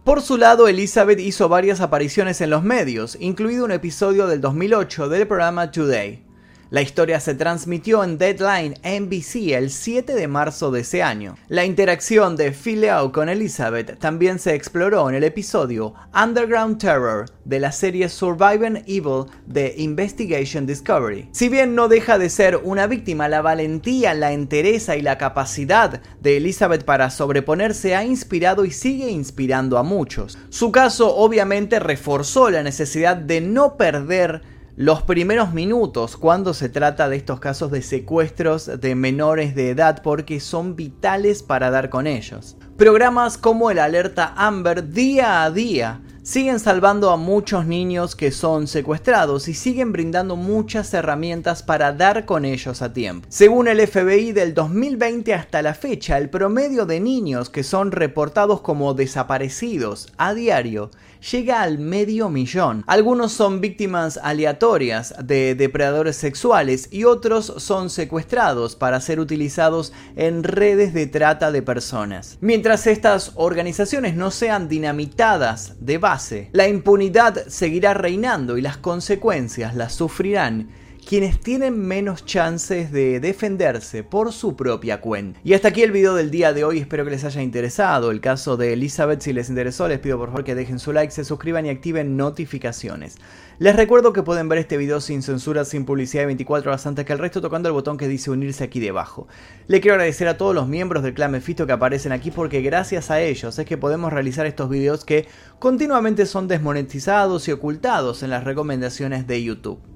Por 0.05 0.23
su 0.23 0.37
lado, 0.37 0.69
Elizabeth 0.69 1.19
hizo 1.19 1.49
varias 1.49 1.81
apariciones 1.81 2.41
en 2.41 2.51
los 2.51 2.63
medios, 2.63 3.17
incluido 3.21 3.65
un 3.65 3.73
episodio 3.73 4.27
del 4.27 4.41
2008 4.41 5.09
del 5.09 5.27
programa 5.27 5.71
Today. 5.71 6.26
La 6.69 6.83
historia 6.83 7.21
se 7.21 7.35
transmitió 7.35 8.03
en 8.03 8.19
Deadline 8.19 8.75
NBC 8.83 9.53
el 9.53 9.71
7 9.71 10.17
de 10.17 10.27
marzo 10.27 10.73
de 10.73 10.81
ese 10.81 11.01
año. 11.01 11.37
La 11.47 11.65
interacción 11.65 12.35
de 12.35 12.51
Phil 12.51 12.85
con 13.13 13.29
Elizabeth 13.29 14.01
también 14.01 14.41
se 14.41 14.57
exploró 14.57 15.09
en 15.09 15.15
el 15.15 15.23
episodio 15.23 15.95
Underground 16.13 16.79
Terror 16.79 17.27
de 17.45 17.61
la 17.61 17.71
serie 17.71 18.09
Surviving 18.09 18.83
Evil 18.89 19.27
de 19.47 19.75
Investigation 19.79 20.67
Discovery. 20.67 21.29
Si 21.31 21.49
bien 21.49 21.77
no 21.77 21.87
deja 21.87 22.19
de 22.19 22.29
ser 22.29 22.57
una 22.57 22.89
víctima, 22.89 23.29
la 23.29 23.43
valentía, 23.43 24.13
la 24.15 24.33
entereza 24.33 24.97
y 24.97 25.03
la 25.03 25.19
capacidad 25.19 26.03
de 26.21 26.37
Elizabeth 26.37 26.85
para 26.85 27.11
sobreponerse 27.11 27.95
ha 27.95 28.05
inspirado 28.05 28.65
y 28.65 28.73
sigue 28.73 29.09
inspirando 29.09 29.79
a 29.79 29.85
muchos. 29.85 30.37
Su 30.49 30.73
caso 30.73 31.15
obviamente 31.15 31.79
reforzó 31.79 32.51
la 32.51 32.65
necesidad 32.65 33.17
de 33.17 33.41
no 33.41 33.77
perder 33.77 34.56
los 34.77 35.03
primeros 35.03 35.55
minutos 35.55 36.19
cuando 36.19 36.53
se 36.53 36.69
trata 36.69 37.09
de 37.09 37.17
estos 37.17 37.41
casos 37.41 37.71
de 37.71 37.81
secuestros 37.81 38.71
de 38.79 38.95
menores 38.95 39.55
de 39.55 39.71
edad 39.71 40.03
porque 40.03 40.39
son 40.39 40.77
vitales 40.77 41.43
para 41.43 41.71
dar 41.71 41.89
con 41.89 42.07
ellos. 42.07 42.59
Programas 42.77 43.39
como 43.39 43.71
el 43.71 43.79
Alerta 43.79 44.35
Amber 44.37 44.91
día 44.91 45.45
a 45.45 45.51
día 45.51 46.03
siguen 46.23 46.59
salvando 46.59 47.11
a 47.11 47.17
muchos 47.17 47.67
niños 47.67 48.17
que 48.17 48.33
son 48.33 48.67
secuestrados 48.67 49.49
y 49.49 49.55
siguen 49.55 49.93
brindando 49.93 50.37
muchas 50.37 50.93
herramientas 50.93 51.63
para 51.63 51.93
dar 51.93 52.27
con 52.27 52.45
ellos 52.45 52.83
a 52.83 52.93
tiempo. 52.93 53.27
Según 53.31 53.69
el 53.69 53.87
FBI 53.87 54.33
del 54.33 54.53
2020 54.53 55.33
hasta 55.33 55.63
la 55.63 55.73
fecha, 55.73 56.19
el 56.19 56.29
promedio 56.29 56.85
de 56.85 57.01
niños 57.01 57.49
que 57.49 57.63
son 57.63 57.93
reportados 57.93 58.61
como 58.61 58.93
desaparecidos 58.93 60.13
a 60.19 60.35
diario 60.35 60.91
llega 61.31 61.63
al 61.63 61.79
medio 61.79 62.29
millón. 62.29 62.85
Algunos 62.87 63.33
son 63.33 63.61
víctimas 63.61 64.19
aleatorias 64.23 65.15
de 65.23 65.55
depredadores 65.55 66.17
sexuales 66.17 66.89
y 66.91 67.05
otros 67.05 67.53
son 67.59 67.91
secuestrados 67.91 68.77
para 68.77 69.01
ser 69.01 69.21
utilizados 69.21 69.93
en 70.15 70.45
redes 70.45 70.95
de 70.95 71.07
trata 71.07 71.51
de 71.51 71.63
personas. 71.63 72.39
Mientras 72.41 72.87
estas 72.87 73.33
organizaciones 73.35 74.15
no 74.15 74.31
sean 74.31 74.69
dinamitadas 74.69 75.75
de 75.81 75.99
base, 75.99 76.51
la 76.53 76.69
impunidad 76.69 77.47
seguirá 77.49 77.95
reinando 77.95 78.57
y 78.57 78.63
las 78.63 78.77
consecuencias 78.77 79.75
las 79.75 79.95
sufrirán 79.95 80.69
quienes 81.07 81.39
tienen 81.39 81.79
menos 81.79 82.25
chances 82.25 82.91
de 82.91 83.21
defenderse 83.21 84.03
por 84.03 84.33
su 84.33 84.57
propia 84.57 85.01
cuenta. 85.01 85.39
Y 85.45 85.55
hasta 85.55 85.69
aquí 85.69 85.83
el 85.83 85.93
video 85.93 86.17
del 86.17 86.33
día 86.33 86.53
de 86.53 86.65
hoy, 86.65 86.81
espero 86.81 87.05
que 87.05 87.13
les 87.13 87.23
haya 87.23 87.43
interesado. 87.43 88.11
El 88.11 88.21
caso 88.21 88.57
de 88.57 88.73
Elizabeth, 88.73 89.21
si 89.21 89.33
les 89.33 89.49
interesó, 89.49 89.87
les 89.87 90.01
pido 90.01 90.19
por 90.19 90.31
favor 90.31 90.43
que 90.43 90.57
dejen 90.57 90.81
su 90.81 90.93
like, 90.93 91.13
se 91.13 91.25
suscriban 91.25 91.65
y 91.65 91.71
activen 91.71 92.17
notificaciones. 92.17 93.19
Les 93.61 93.77
recuerdo 93.77 94.13
que 94.13 94.25
pueden 94.25 94.49
ver 94.49 94.59
este 94.59 94.77
video 94.77 95.01
sin 95.01 95.23
censura, 95.23 95.65
sin 95.65 95.85
publicidad 95.85 96.25
y 96.25 96.27
24 96.27 96.73
horas 96.73 96.87
antes 96.89 97.05
que 97.05 97.13
el 97.13 97.21
resto 97.21 97.41
tocando 97.41 97.69
el 97.69 97.73
botón 97.73 97.99
que 97.99 98.09
dice 98.09 98.33
unirse 98.33 98.65
aquí 98.65 98.81
debajo. 98.81 99.29
Le 99.69 99.81
quiero 99.81 99.95
agradecer 99.95 100.27
a 100.27 100.37
todos 100.37 100.57
los 100.57 100.67
miembros 100.67 101.05
del 101.05 101.15
clan 101.15 101.31
Mephisto 101.31 101.67
que 101.67 101.73
aparecen 101.73 102.11
aquí 102.11 102.33
porque 102.33 102.63
gracias 102.63 103.13
a 103.13 103.21
ellos 103.21 103.57
es 103.61 103.65
que 103.65 103.79
podemos 103.79 104.13
realizar 104.13 104.45
estos 104.45 104.69
videos 104.69 105.05
que 105.05 105.29
continuamente 105.61 106.27
son 106.27 106.49
desmonetizados 106.49 107.47
y 107.47 107.53
ocultados 107.53 108.25
en 108.25 108.31
las 108.31 108.43
recomendaciones 108.43 109.29
de 109.29 109.45
YouTube. 109.45 109.96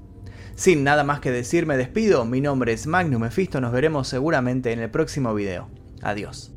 Sin 0.61 0.85
nada 0.85 1.05
más 1.05 1.21
que 1.21 1.31
decir, 1.31 1.65
me 1.65 1.79
despido. 1.79 2.27
Mi 2.27 2.43
nombre 2.43 2.75
es 2.75 2.87
Magnum 2.87 3.23
Mephisto. 3.23 3.63
Nos 3.63 3.73
veremos 3.73 4.09
seguramente 4.09 4.73
en 4.73 4.81
el 4.81 4.91
próximo 4.91 5.33
video. 5.33 5.71
Adiós. 6.03 6.53